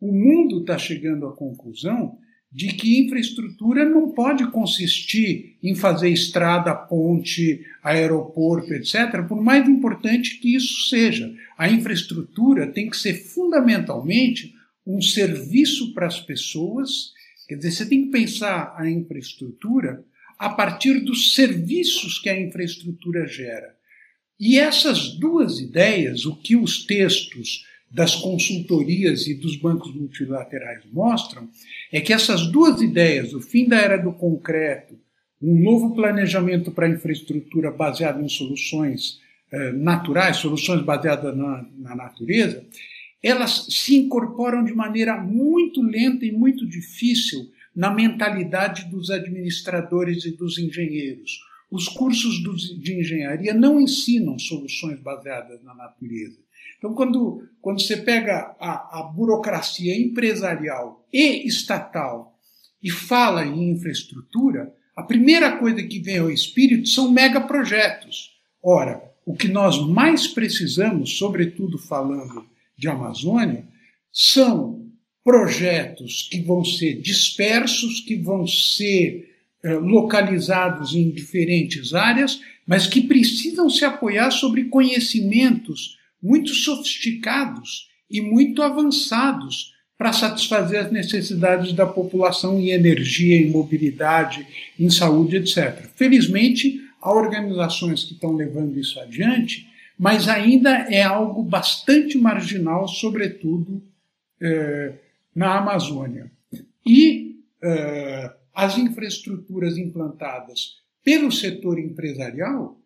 o 0.00 0.12
mundo 0.12 0.60
está 0.60 0.76
chegando 0.78 1.26
à 1.26 1.36
conclusão 1.36 2.18
de 2.52 2.74
que 2.74 3.00
infraestrutura 3.00 3.88
não 3.88 4.10
pode 4.10 4.50
consistir 4.50 5.56
em 5.62 5.74
fazer 5.74 6.08
estrada, 6.08 6.74
ponte, 6.74 7.64
aeroporto, 7.82 8.74
etc., 8.74 9.24
por 9.28 9.40
mais 9.40 9.68
importante 9.68 10.40
que 10.40 10.56
isso 10.56 10.88
seja. 10.88 11.32
A 11.56 11.70
infraestrutura 11.70 12.66
tem 12.66 12.90
que 12.90 12.96
ser 12.96 13.14
fundamentalmente 13.14 14.52
um 14.84 15.00
serviço 15.00 15.94
para 15.94 16.08
as 16.08 16.18
pessoas. 16.20 17.12
Quer 17.50 17.56
dizer, 17.56 17.72
você 17.72 17.86
tem 17.86 18.04
que 18.04 18.12
pensar 18.12 18.76
a 18.76 18.88
infraestrutura 18.88 20.04
a 20.38 20.50
partir 20.50 21.00
dos 21.00 21.34
serviços 21.34 22.20
que 22.20 22.28
a 22.28 22.40
infraestrutura 22.40 23.26
gera. 23.26 23.74
E 24.38 24.56
essas 24.56 25.18
duas 25.18 25.58
ideias, 25.58 26.24
o 26.26 26.36
que 26.36 26.54
os 26.54 26.86
textos 26.86 27.66
das 27.90 28.14
consultorias 28.14 29.26
e 29.26 29.34
dos 29.34 29.56
bancos 29.56 29.92
multilaterais 29.92 30.84
mostram, 30.92 31.48
é 31.90 32.00
que 32.00 32.12
essas 32.12 32.46
duas 32.46 32.80
ideias, 32.80 33.34
o 33.34 33.40
fim 33.40 33.66
da 33.66 33.78
era 33.78 33.96
do 33.96 34.12
concreto, 34.12 34.96
um 35.42 35.60
novo 35.60 35.92
planejamento 35.92 36.70
para 36.70 36.86
a 36.86 36.90
infraestrutura 36.90 37.72
baseado 37.72 38.22
em 38.22 38.28
soluções 38.28 39.18
eh, 39.50 39.72
naturais, 39.72 40.36
soluções 40.36 40.82
baseadas 40.82 41.36
na, 41.36 41.66
na 41.76 41.96
natureza, 41.96 42.64
elas 43.22 43.66
se 43.68 43.96
incorporam 43.96 44.64
de 44.64 44.72
maneira 44.72 45.20
muito 45.20 45.82
lenta 45.82 46.24
e 46.24 46.32
muito 46.32 46.66
difícil 46.66 47.50
na 47.74 47.90
mentalidade 47.90 48.90
dos 48.90 49.10
administradores 49.10 50.24
e 50.24 50.36
dos 50.36 50.58
engenheiros. 50.58 51.38
Os 51.70 51.88
cursos 51.88 52.42
de 52.80 52.98
engenharia 52.98 53.54
não 53.54 53.80
ensinam 53.80 54.38
soluções 54.38 55.00
baseadas 55.00 55.62
na 55.62 55.74
natureza. 55.74 56.38
Então, 56.78 56.94
quando, 56.94 57.46
quando 57.60 57.80
você 57.80 57.96
pega 57.96 58.56
a, 58.58 59.00
a 59.00 59.02
burocracia 59.02 59.94
empresarial 59.94 61.06
e 61.12 61.46
estatal 61.46 62.36
e 62.82 62.90
fala 62.90 63.44
em 63.44 63.70
infraestrutura, 63.70 64.74
a 64.96 65.02
primeira 65.02 65.58
coisa 65.58 65.82
que 65.82 66.00
vem 66.00 66.18
ao 66.18 66.30
espírito 66.30 66.88
são 66.88 67.12
megaprojetos. 67.12 68.30
Ora, 68.62 69.02
o 69.24 69.34
que 69.34 69.46
nós 69.46 69.78
mais 69.86 70.26
precisamos, 70.26 71.18
sobretudo 71.18 71.78
falando 71.78 72.49
de 72.80 72.88
Amazônia, 72.88 73.64
são 74.10 74.86
projetos 75.22 76.26
que 76.30 76.40
vão 76.40 76.64
ser 76.64 77.00
dispersos, 77.00 78.00
que 78.00 78.16
vão 78.16 78.46
ser 78.46 79.30
eh, 79.62 79.74
localizados 79.74 80.94
em 80.94 81.10
diferentes 81.10 81.92
áreas, 81.92 82.40
mas 82.66 82.86
que 82.86 83.02
precisam 83.02 83.68
se 83.68 83.84
apoiar 83.84 84.30
sobre 84.30 84.64
conhecimentos 84.64 85.98
muito 86.22 86.54
sofisticados 86.54 87.88
e 88.10 88.20
muito 88.20 88.62
avançados 88.62 89.74
para 89.98 90.14
satisfazer 90.14 90.80
as 90.80 90.90
necessidades 90.90 91.74
da 91.74 91.86
população 91.86 92.58
em 92.58 92.70
energia, 92.70 93.36
em 93.36 93.50
mobilidade, 93.50 94.46
em 94.78 94.88
saúde, 94.88 95.36
etc. 95.36 95.86
Felizmente, 95.94 96.80
há 97.02 97.12
organizações 97.12 98.04
que 98.04 98.14
estão 98.14 98.34
levando 98.34 98.78
isso 98.78 98.98
adiante, 98.98 99.69
mas 100.00 100.28
ainda 100.28 100.70
é 100.88 101.02
algo 101.02 101.42
bastante 101.42 102.16
marginal, 102.16 102.88
sobretudo 102.88 103.82
eh, 104.40 104.94
na 105.34 105.58
Amazônia. 105.58 106.32
E 106.86 107.44
eh, 107.62 108.34
as 108.54 108.78
infraestruturas 108.78 109.76
implantadas 109.76 110.78
pelo 111.04 111.30
setor 111.30 111.78
empresarial 111.78 112.80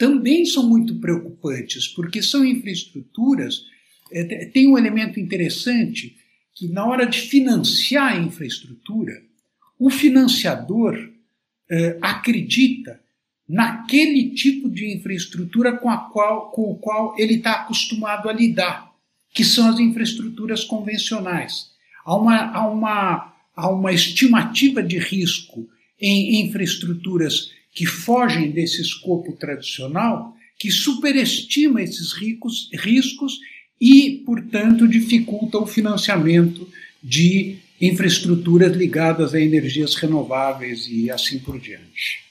também 0.00 0.44
são 0.44 0.68
muito 0.68 0.98
preocupantes, 0.98 1.86
porque 1.86 2.20
são 2.20 2.44
infraestruturas. 2.44 3.64
É, 4.10 4.46
tem 4.46 4.66
um 4.66 4.76
elemento 4.76 5.20
interessante 5.20 6.16
que, 6.52 6.66
na 6.66 6.86
hora 6.86 7.06
de 7.06 7.20
financiar 7.20 8.14
a 8.14 8.18
infraestrutura, 8.18 9.12
o 9.78 9.88
financiador 9.88 11.08
é, 11.70 11.98
acredita 12.02 13.00
naquele 13.50 14.30
tipo 14.30 14.70
de 14.70 14.94
infraestrutura 14.94 15.76
com, 15.76 15.90
a 15.90 15.96
qual, 15.96 16.52
com 16.52 16.70
o 16.70 16.76
qual 16.76 17.16
ele 17.18 17.34
está 17.34 17.54
acostumado 17.54 18.28
a 18.28 18.32
lidar, 18.32 18.92
que 19.34 19.42
são 19.42 19.68
as 19.68 19.80
infraestruturas 19.80 20.62
convencionais. 20.62 21.66
Há 22.04 22.14
uma, 22.14 22.36
há 22.52 22.68
uma, 22.68 23.34
há 23.56 23.68
uma 23.68 23.92
estimativa 23.92 24.80
de 24.80 25.00
risco 25.00 25.68
em 26.00 26.46
infraestruturas 26.46 27.50
que 27.74 27.84
fogem 27.86 28.52
desse 28.52 28.80
escopo 28.80 29.32
tradicional, 29.32 30.32
que 30.56 30.70
superestima 30.70 31.82
esses 31.82 32.12
ricos, 32.12 32.70
riscos 32.72 33.40
e, 33.80 34.22
portanto, 34.24 34.86
dificulta 34.86 35.58
o 35.58 35.66
financiamento 35.66 36.68
de 37.02 37.56
infraestruturas 37.80 38.76
ligadas 38.76 39.34
a 39.34 39.40
energias 39.40 39.96
renováveis 39.96 40.86
e 40.86 41.10
assim 41.10 41.40
por 41.40 41.58
diante. 41.58 42.29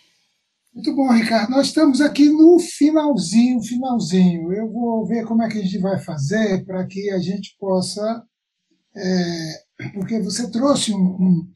Muito 0.79 0.95
bom, 0.95 1.11
Ricardo. 1.11 1.49
Nós 1.49 1.67
estamos 1.67 1.99
aqui 1.99 2.29
no 2.29 2.57
finalzinho, 2.57 3.61
finalzinho. 3.61 4.53
Eu 4.53 4.71
vou 4.71 5.05
ver 5.05 5.25
como 5.25 5.43
é 5.43 5.49
que 5.49 5.57
a 5.57 5.61
gente 5.61 5.77
vai 5.77 5.99
fazer 5.99 6.65
para 6.65 6.87
que 6.87 7.09
a 7.09 7.19
gente 7.19 7.53
possa. 7.59 8.23
É, 8.95 9.89
porque 9.93 10.21
você 10.21 10.49
trouxe 10.49 10.93
um, 10.93 10.97
um, 10.97 11.47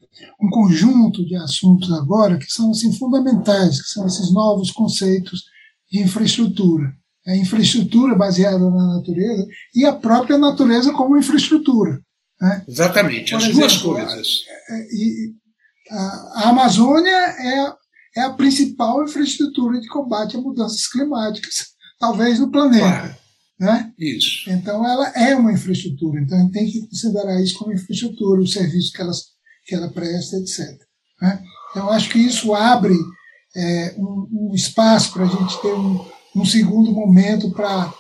um 0.42 0.50
conjunto 0.50 1.26
de 1.26 1.38
assuntos 1.38 1.90
agora 1.94 2.38
que 2.38 2.52
são 2.52 2.72
assim, 2.72 2.92
fundamentais, 2.92 3.82
que 3.82 3.88
são 3.88 4.06
esses 4.06 4.30
novos 4.34 4.72
conceitos 4.72 5.44
de 5.90 6.02
infraestrutura. 6.02 6.92
A 7.26 7.34
infraestrutura 7.38 8.16
baseada 8.16 8.70
na 8.70 8.98
natureza 8.98 9.48
e 9.74 9.86
a 9.86 9.94
própria 9.94 10.38
natureza 10.38 10.92
como 10.92 11.18
infraestrutura. 11.18 12.02
Né? 12.42 12.66
Exatamente, 12.68 13.32
Por 13.32 13.38
as 13.38 13.44
exemplo, 13.44 13.60
duas 13.62 13.78
coisas. 13.78 14.28
É, 14.70 14.82
é, 14.82 15.96
a, 15.96 16.32
a 16.36 16.50
Amazônia 16.50 17.10
é, 17.10 17.83
é 18.16 18.22
a 18.22 18.34
principal 18.34 19.04
infraestrutura 19.04 19.80
de 19.80 19.88
combate 19.88 20.38
a 20.38 20.42
mudanças 20.42 20.88
climáticas, 20.88 21.68
talvez 22.00 22.40
no 22.40 22.52
planeta. 22.52 23.18
Né? 23.60 23.92
Isso. 23.98 24.50
Então, 24.50 24.88
ela 24.88 25.10
é 25.10 25.36
uma 25.36 25.54
infraestrutura. 25.54 26.22
Então, 26.22 26.38
a 26.38 26.42
gente 26.42 26.52
tem 26.52 26.70
que 26.70 26.88
considerar 26.88 27.42
isso 27.42 27.58
como 27.58 27.74
infraestrutura, 27.74 28.42
os 28.42 28.52
serviços 28.52 28.92
que 28.92 29.02
elas 29.02 29.34
que 29.66 29.76
ela 29.76 29.90
presta, 29.90 30.36
etc. 30.38 30.78
Né? 31.22 31.42
Então, 31.72 31.90
acho 31.90 32.10
que 32.10 32.20
isso 32.20 32.54
abre 32.54 32.96
é, 33.56 33.96
um, 33.98 34.50
um, 34.52 34.56
espaço 34.56 35.14
para 35.14 35.24
a 35.24 35.28
gente 35.28 35.62
ter 35.62 35.74
um, 35.74 36.06
um 36.36 36.46
segundo 36.46 36.92
momento 36.92 37.50
para 37.52 37.94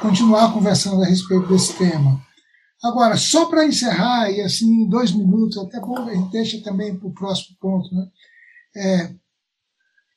continuar 0.00 0.52
conversando 0.52 1.02
a 1.02 1.06
respeito 1.06 1.46
desse 1.46 1.74
tema. 1.74 2.20
Agora, 2.82 3.16
só 3.16 3.46
para 3.46 3.66
encerrar, 3.66 4.30
e 4.30 4.40
assim, 4.40 4.66
em 4.66 4.88
dois 4.88 5.12
minutos, 5.12 5.58
até 5.58 5.78
bom, 5.78 5.98
a 5.98 6.14
gente 6.14 6.30
deixa 6.30 6.62
também 6.62 6.96
para 6.96 7.08
o 7.08 7.12
próximo 7.12 7.56
ponto. 7.60 7.94
Né? 7.94 8.08
É, 8.74 9.14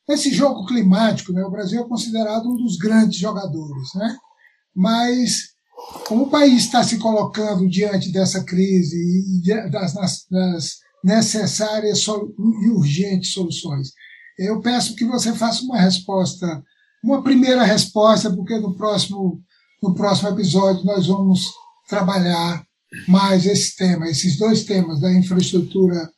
esse 0.08 0.32
jogo 0.34 0.66
climático, 0.66 1.34
né, 1.34 1.44
o 1.44 1.52
Brasil 1.52 1.82
é 1.82 1.88
considerado 1.88 2.50
um 2.50 2.56
dos 2.56 2.78
grandes 2.78 3.18
jogadores, 3.18 3.90
né? 3.96 4.18
mas 4.74 5.54
como 6.08 6.24
o 6.24 6.30
país 6.30 6.64
está 6.64 6.84
se 6.84 6.98
colocando 6.98 7.68
diante 7.68 8.12
dessa 8.12 8.44
crise 8.44 8.96
e 8.96 9.70
das, 9.70 9.94
das 10.30 10.78
necessárias 11.04 12.06
e 12.06 12.70
urgentes 12.70 13.34
soluções? 13.34 13.90
Eu 14.38 14.62
peço 14.62 14.96
que 14.96 15.06
você 15.06 15.34
faça 15.34 15.64
uma 15.64 15.78
resposta, 15.78 16.64
uma 17.04 17.22
primeira 17.22 17.64
resposta, 17.64 18.34
porque 18.34 18.58
no 18.58 18.76
próximo, 18.76 19.42
no 19.82 19.94
próximo 19.94 20.30
episódio 20.30 20.86
nós 20.86 21.08
vamos 21.08 21.46
trabalhar 21.88 22.66
mais 23.08 23.46
esse 23.46 23.76
tema, 23.76 24.08
esses 24.08 24.38
dois 24.38 24.64
temas 24.64 25.00
da 25.00 25.12
infraestrutura 25.12 26.10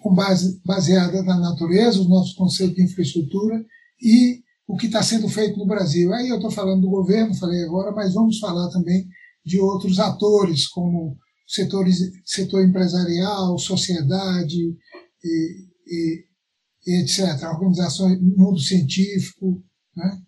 com 0.00 0.14
base 0.14 0.60
baseada 0.64 1.22
na 1.22 1.38
natureza, 1.38 2.00
o 2.00 2.08
nosso 2.08 2.34
conceito 2.36 2.74
de 2.74 2.82
infraestrutura 2.82 3.64
e 4.02 4.42
o 4.66 4.76
que 4.76 4.86
está 4.86 5.02
sendo 5.02 5.28
feito 5.28 5.58
no 5.58 5.66
Brasil. 5.66 6.12
Aí 6.12 6.28
eu 6.28 6.36
estou 6.36 6.50
falando 6.50 6.82
do 6.82 6.90
governo, 6.90 7.34
falei 7.34 7.62
agora, 7.64 7.92
mas 7.92 8.12
vamos 8.12 8.38
falar 8.38 8.68
também 8.70 9.06
de 9.44 9.58
outros 9.58 9.98
atores, 9.98 10.66
como 10.68 11.16
setores, 11.46 11.98
setor 12.24 12.64
empresarial, 12.64 13.58
sociedade 13.58 14.76
e, 15.22 15.66
e, 15.86 16.24
e 16.86 17.02
etc., 17.02 17.48
organizações, 17.48 18.20
mundo 18.20 18.58
científico. 18.58 19.62
Né? 19.96 20.18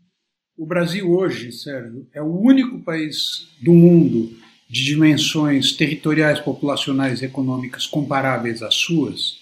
O 0.56 0.66
Brasil 0.66 1.11
hoje, 1.11 1.52
Sérgio, 1.52 2.06
é 2.14 2.22
o 2.22 2.40
único 2.40 2.82
país 2.82 3.48
do 3.62 3.74
mundo 3.74 4.45
de 4.68 4.85
dimensões 4.85 5.72
territoriais, 5.72 6.40
populacionais 6.40 7.22
e 7.22 7.26
econômicas 7.26 7.87
comparáveis 7.87 8.62
às 8.62 8.74
suas, 8.74 9.38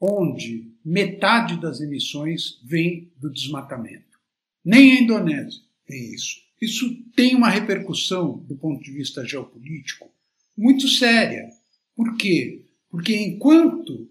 onde 0.00 0.70
metade 0.84 1.60
das 1.60 1.80
emissões 1.80 2.60
vem 2.64 3.10
do 3.16 3.30
desmatamento. 3.30 4.04
Nem 4.64 4.92
a 4.92 5.00
Indonésia 5.00 5.60
tem 5.86 6.14
isso. 6.14 6.36
Isso 6.60 6.94
tem 7.14 7.34
uma 7.34 7.50
repercussão, 7.50 8.38
do 8.38 8.56
ponto 8.56 8.82
de 8.82 8.92
vista 8.92 9.24
geopolítico, 9.24 10.10
muito 10.56 10.88
séria. 10.88 11.48
Por 11.94 12.16
quê? 12.16 12.64
Porque 12.90 13.14
enquanto 13.14 14.08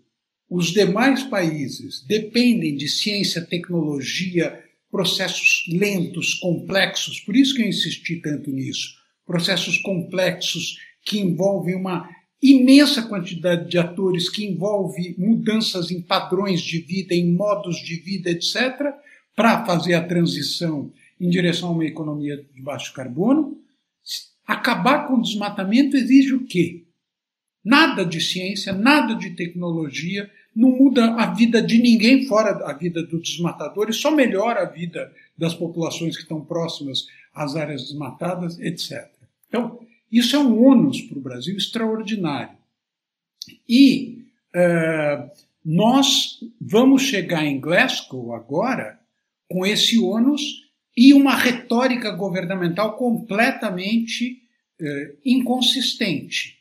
os 0.49 0.71
demais 0.71 1.23
países 1.23 2.03
dependem 2.05 2.75
de 2.75 2.87
ciência, 2.87 3.41
tecnologia, 3.41 4.63
processos 4.91 5.65
lentos, 5.67 6.35
complexos, 6.35 7.19
por 7.19 7.35
isso 7.35 7.55
que 7.55 7.63
eu 7.63 7.67
insisti 7.67 8.17
tanto 8.17 8.51
nisso, 8.51 8.95
processos 9.25 9.77
complexos 9.77 10.77
que 11.03 11.19
envolvem 11.19 11.75
uma 11.75 12.09
imensa 12.41 13.01
quantidade 13.01 13.69
de 13.69 13.77
atores, 13.77 14.29
que 14.29 14.45
envolve 14.45 15.15
mudanças 15.17 15.89
em 15.89 16.01
padrões 16.01 16.61
de 16.61 16.79
vida, 16.79 17.13
em 17.13 17.33
modos 17.33 17.77
de 17.77 17.95
vida, 17.95 18.29
etc., 18.29 18.93
para 19.35 19.65
fazer 19.65 19.95
a 19.95 20.03
transição 20.03 20.91
em 21.19 21.29
direção 21.29 21.69
a 21.69 21.71
uma 21.71 21.85
economia 21.85 22.45
de 22.53 22.61
baixo 22.61 22.93
carbono. 22.93 23.57
Acabar 24.45 25.07
com 25.07 25.15
o 25.15 25.21
desmatamento 25.21 25.97
exige 25.97 26.33
o 26.33 26.45
quê? 26.45 26.83
Nada 27.63 28.05
de 28.05 28.21
ciência, 28.21 28.71
nada 28.71 29.15
de 29.15 29.31
tecnologia, 29.31 30.29
não 30.55 30.69
muda 30.69 31.15
a 31.15 31.33
vida 31.33 31.61
de 31.61 31.79
ninguém 31.79 32.27
fora 32.27 32.51
a 32.65 32.73
vida 32.73 33.03
do 33.03 33.19
desmatador 33.19 33.89
e 33.89 33.93
só 33.93 34.11
melhora 34.11 34.61
a 34.61 34.65
vida 34.65 35.11
das 35.37 35.53
populações 35.53 36.15
que 36.15 36.21
estão 36.21 36.39
próximas 36.39 37.07
às 37.33 37.55
áreas 37.55 37.81
desmatadas, 37.81 38.59
etc. 38.59 39.14
Então, 39.47 39.79
isso 40.11 40.35
é 40.35 40.39
um 40.39 40.63
ônus 40.63 41.01
para 41.01 41.17
o 41.17 41.21
Brasil 41.21 41.57
extraordinário. 41.57 42.57
E 43.67 44.23
uh, 44.55 45.29
nós 45.63 46.39
vamos 46.59 47.03
chegar 47.03 47.45
em 47.45 47.59
Glasgow 47.59 48.33
agora 48.33 48.99
com 49.49 49.65
esse 49.65 49.99
ônus 49.99 50.41
e 50.95 51.13
uma 51.13 51.35
retórica 51.35 52.11
governamental 52.11 52.97
completamente 52.97 54.41
uh, 54.79 55.17
inconsistente. 55.25 56.55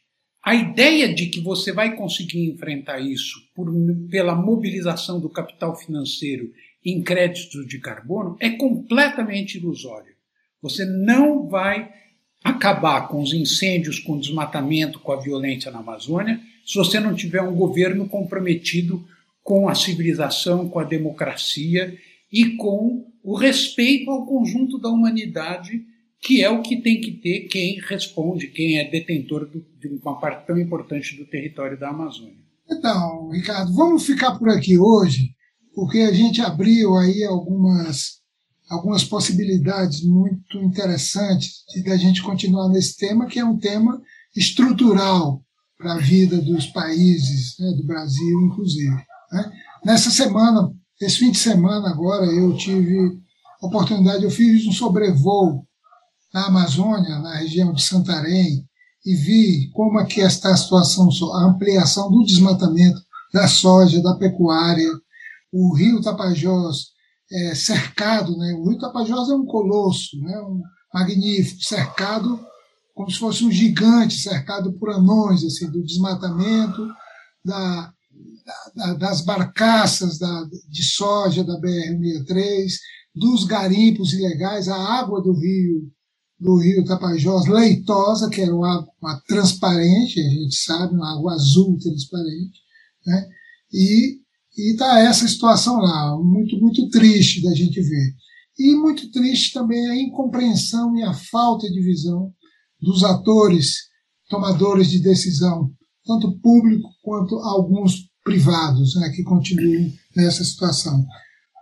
A 0.45 0.55
ideia 0.55 1.13
de 1.15 1.27
que 1.27 1.41
você 1.41 1.73
vai 1.73 1.97
conseguir 1.97 2.45
enfrentar 2.51 3.01
isso 3.01 3.41
por, 3.55 3.73
pela 4.11 4.35
mobilização 4.35 5.19
do 5.19 5.31
capital 5.31 5.75
financeiro 5.75 6.53
em 6.85 7.03
créditos 7.03 7.67
de 7.67 7.79
carbono 7.79 8.37
é 8.39 8.51
completamente 8.51 9.57
ilusória. 9.57 10.13
Você 10.61 10.85
não 10.85 11.49
vai 11.49 11.91
acabar 12.45 13.09
com 13.09 13.23
os 13.23 13.33
incêndios, 13.33 13.99
com 13.99 14.13
o 14.13 14.21
desmatamento, 14.21 15.01
com 15.01 15.13
a 15.13 15.21
violência 15.21 15.71
na 15.71 15.79
Amazônia, 15.79 16.39
se 16.67 16.77
você 16.77 17.01
não 17.01 17.15
tiver 17.15 17.41
um 17.41 17.57
governo 17.57 18.07
comprometido 18.07 19.03
com 19.43 19.67
a 19.67 19.75
civilização, 19.75 20.69
com 20.69 20.79
a 20.79 20.85
democracia 20.85 21.97
e 22.31 22.51
com 22.57 23.07
o 23.23 23.35
respeito 23.35 24.11
ao 24.11 24.27
conjunto 24.27 24.79
da 24.79 24.91
humanidade, 24.91 25.83
que 26.21 26.43
é 26.43 26.51
o 26.51 26.63
que 26.63 26.77
tem 26.77 27.01
que 27.01 27.13
ter 27.13 27.49
quem 27.49 27.81
responde, 27.81 28.49
quem 28.49 28.79
é 28.79 28.91
detentor 28.91 29.47
do, 29.47 29.65
de 29.79 29.89
uma 30.03 30.19
parte 30.19 30.47
tão 30.47 30.59
importante 30.59 31.17
do 31.17 31.25
território 31.25 31.79
da 31.79 31.89
Amazônia. 31.89 32.45
Então, 32.71 33.31
Ricardo, 33.31 33.75
vamos 33.75 34.05
ficar 34.07 34.39
por 34.39 34.49
aqui 34.51 34.79
hoje, 34.79 35.31
porque 35.75 35.99
a 35.99 36.13
gente 36.13 36.41
abriu 36.41 36.95
aí 36.97 37.25
algumas 37.25 38.24
algumas 38.69 39.05
possibilidades 39.05 40.03
muito 40.03 40.59
interessantes 40.59 41.65
de 41.75 41.91
a 41.91 41.97
gente 41.97 42.23
continuar 42.23 42.69
nesse 42.69 42.97
tema, 42.97 43.27
que 43.27 43.39
é 43.39 43.45
um 43.45 43.59
tema 43.59 44.01
estrutural 44.35 45.43
para 45.77 45.95
a 45.95 45.99
vida 45.99 46.41
dos 46.41 46.67
países, 46.67 47.57
né, 47.59 47.73
do 47.77 47.87
Brasil, 47.87 48.41
inclusive. 48.47 48.97
Né? 49.33 49.53
Nessa 49.85 50.11
semana, 50.11 50.73
esse 51.01 51.19
fim 51.19 51.31
de 51.31 51.39
semana 51.39 51.91
agora, 51.91 52.27
eu 52.27 52.57
tive 52.57 53.19
oportunidade, 53.61 54.25
eu 54.25 54.31
fiz 54.31 54.67
um 54.67 54.73
sobrevoo 54.73 55.67
na 56.33 56.47
Amazônia, 56.47 57.19
na 57.19 57.37
região 57.37 57.73
de 57.73 57.83
Santarém, 57.83 58.67
e 59.05 59.15
vi 59.15 59.71
como 59.73 60.01
é 60.01 60.07
que 60.07 60.21
está 60.21 60.51
a 60.51 60.57
situação, 60.57 61.09
a 61.35 61.45
ampliação 61.45 62.11
do 62.11 62.25
desmatamento 62.25 63.01
da 63.33 63.47
soja, 63.47 64.03
da 64.03 64.17
pecuária, 64.17 64.89
o 65.53 65.75
rio 65.75 66.01
Tapajós 66.01 66.94
é, 67.35 67.55
cercado, 67.55 68.37
né? 68.37 68.55
o 68.55 68.69
Rio 68.69 68.79
Tapajós 68.79 69.29
é 69.29 69.35
um 69.35 69.45
colosso, 69.45 70.17
né? 70.21 70.39
um 70.41 70.63
magnífico, 70.93 71.63
cercado 71.63 72.41
como 72.95 73.11
se 73.11 73.19
fosse 73.19 73.45
um 73.45 73.51
gigante, 73.51 74.15
cercado 74.15 74.73
por 74.75 74.91
anões, 74.91 75.45
assim, 75.45 75.69
do 75.69 75.83
desmatamento, 75.83 76.87
da, 77.45 77.93
da, 78.77 78.95
das 78.95 79.21
barcaças 79.23 80.17
da, 80.17 80.49
de 80.69 80.85
soja 80.85 81.43
da 81.43 81.61
BR-63, 81.61 82.71
dos 83.13 83.45
garimpos 83.45 84.13
ilegais, 84.13 84.69
a 84.69 84.77
água 84.77 85.21
do 85.21 85.33
rio 85.33 85.91
do 86.39 86.57
rio 86.57 86.85
Tapajós 86.85 87.47
leitosa, 87.47 88.29
que 88.29 88.41
era 88.41 88.55
uma 88.55 88.75
água 88.77 89.23
transparente, 89.27 90.21
a 90.21 90.29
gente 90.29 90.55
sabe, 90.55 90.95
uma 90.95 91.17
água 91.17 91.33
azul 91.33 91.79
transparente, 91.79 92.61
né? 93.07 93.29
e 93.73 94.21
e 94.57 94.73
está 94.73 95.01
essa 95.01 95.27
situação 95.27 95.77
lá, 95.79 96.17
muito, 96.23 96.59
muito 96.61 96.89
triste 96.89 97.43
da 97.43 97.55
gente 97.55 97.81
ver. 97.81 98.15
E 98.59 98.77
muito 98.77 99.11
triste 99.11 99.53
também 99.53 99.85
a 99.89 99.97
incompreensão 99.97 100.97
e 100.97 101.03
a 101.03 101.13
falta 101.13 101.69
de 101.69 101.81
visão 101.81 102.33
dos 102.81 103.03
atores 103.03 103.89
tomadores 104.29 104.89
de 104.89 105.01
decisão, 105.01 105.71
tanto 106.05 106.39
público 106.39 106.89
quanto 107.03 107.37
alguns 107.37 108.09
privados, 108.25 108.95
né, 108.97 109.11
que 109.11 109.23
continuam 109.23 109.93
nessa 110.17 110.45
situação. 110.45 111.05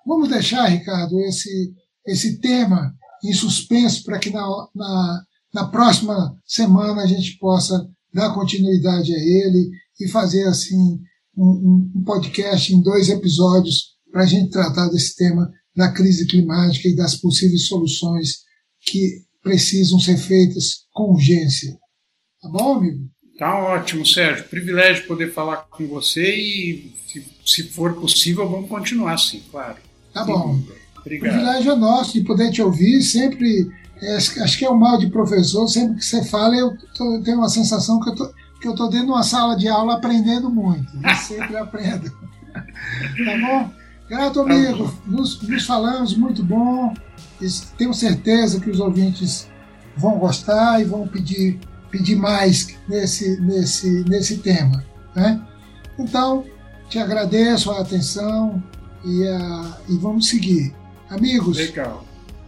Vamos 0.07 0.29
deixar, 0.29 0.67
Ricardo, 0.67 1.19
esse, 1.21 1.73
esse 2.07 2.41
tema 2.41 2.95
em 3.25 3.33
suspenso 3.33 4.05
para 4.05 4.19
que 4.19 4.31
na, 4.31 4.47
na, 4.75 5.23
na 5.55 5.69
próxima 5.69 6.37
semana 6.45 7.03
a 7.03 7.07
gente 7.07 7.39
possa 7.39 7.89
dar 8.13 8.35
continuidade 8.35 9.15
a 9.15 9.19
ele 9.19 9.71
e 10.01 10.09
fazer 10.09 10.45
assim 10.45 11.01
um, 11.37 11.91
um 11.95 12.05
podcast 12.05 12.73
em 12.73 12.83
dois 12.83 13.09
episódios 13.09 13.93
para 14.11 14.23
a 14.23 14.27
gente 14.27 14.51
tratar 14.51 14.89
desse 14.89 15.17
tema 15.17 15.51
da 15.75 15.91
crise 15.91 16.27
climática 16.27 16.89
e 16.89 16.97
das 16.97 17.17
possíveis 17.17 17.67
soluções 17.67 18.43
que 18.81 19.23
precisam 19.43 19.99
ser 19.99 20.19
feitas 20.19 20.87
com 20.93 21.13
urgência. 21.13 21.77
Tá 22.41 22.49
bom, 22.49 22.75
amigo? 22.77 23.09
Tá 23.39 23.59
ótimo, 23.59 24.05
Sérgio. 24.05 24.45
Privilégio 24.49 25.07
poder 25.07 25.33
falar 25.33 25.57
com 25.71 25.87
você 25.87 26.35
e, 26.35 26.95
se, 27.07 27.25
se 27.45 27.63
for 27.65 27.95
possível, 27.95 28.49
vamos 28.49 28.69
continuar 28.69 29.15
assim, 29.15 29.43
claro. 29.51 29.79
Tá 30.13 30.25
bom. 30.25 30.61
Obrigado. 30.99 30.99
O 30.99 31.03
privilégio 31.03 31.73
é 31.73 31.77
nosso 31.77 32.13
de 32.13 32.25
poder 32.25 32.53
te 32.53 32.63
ouvir. 32.63 33.03
Sempre, 33.03 33.67
é, 34.01 34.17
acho 34.17 34.59
que 34.59 34.65
é 34.65 34.71
o 34.71 34.79
mal 34.79 34.99
de 34.99 35.11
professor, 35.11 35.67
sempre 35.67 35.97
que 35.97 36.05
você 36.05 36.23
fala, 36.25 36.55
eu, 36.55 36.71
tô, 36.95 37.17
eu 37.17 37.23
tenho 37.23 37.39
uma 37.39 37.49
sensação 37.49 37.99
que 38.01 38.11
eu 38.11 38.15
tô, 38.15 38.33
que 38.63 38.69
eu 38.69 38.73
estou 38.73 38.89
dentro 38.89 39.07
de 39.07 39.13
uma 39.13 39.25
sala 39.25 39.57
de 39.57 39.67
aula 39.67 39.95
aprendendo 39.95 40.49
muito. 40.49 40.97
Eu 41.03 41.15
sempre 41.17 41.57
aprendo. 41.57 42.09
tá 42.53 43.39
bom? 43.41 43.71
Grato, 44.09 44.45
tá 44.45 44.53
amigo. 44.53 44.95
Nos, 45.05 45.43
nos 45.43 45.67
falamos, 45.67 46.17
muito 46.17 46.45
bom. 46.45 46.95
Tenho 47.77 47.93
certeza 47.93 48.61
que 48.61 48.71
os 48.71 48.79
ouvintes 48.79 49.49
vão 49.97 50.17
gostar 50.17 50.81
e 50.81 50.85
vão 50.85 51.09
pedir, 51.09 51.59
pedir 51.91 52.15
mais 52.15 52.77
nesse, 52.89 53.41
nesse, 53.41 54.05
nesse 54.09 54.39
tema. 54.39 54.85
Né? 55.13 55.43
Então, 55.99 56.45
te 56.89 57.01
agradeço 57.01 57.69
a 57.73 57.81
atenção 57.81 58.63
e, 59.05 59.27
a, 59.27 59.79
e 59.89 59.97
vamos 59.97 60.29
seguir. 60.29 60.73
Amigos, 61.11 61.57
Legal. 61.57 62.05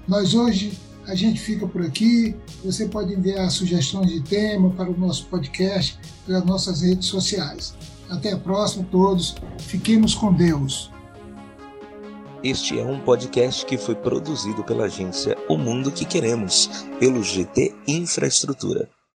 nós 0.06 0.32
hoje 0.32 0.78
a 1.06 1.14
gente 1.14 1.40
fica 1.40 1.66
por 1.66 1.82
aqui. 1.82 2.34
Você 2.64 2.86
pode 2.86 3.12
enviar 3.12 3.50
sugestões 3.50 4.10
de 4.10 4.20
tema 4.22 4.70
para 4.70 4.90
o 4.90 4.96
nosso 4.96 5.26
podcast 5.26 5.98
pelas 6.26 6.44
nossas 6.44 6.82
redes 6.82 7.08
sociais. 7.08 7.74
Até 8.08 8.32
a 8.32 8.38
próxima, 8.38 8.86
todos. 8.90 9.34
Fiquemos 9.58 10.14
com 10.14 10.32
Deus. 10.32 10.90
Este 12.42 12.78
é 12.78 12.84
um 12.84 13.00
podcast 13.00 13.64
que 13.64 13.78
foi 13.78 13.94
produzido 13.94 14.62
pela 14.64 14.84
agência 14.84 15.36
O 15.48 15.56
Mundo 15.56 15.90
que 15.90 16.04
Queremos, 16.04 16.68
pelo 17.00 17.22
GT 17.22 17.74
Infraestrutura. 17.88 18.93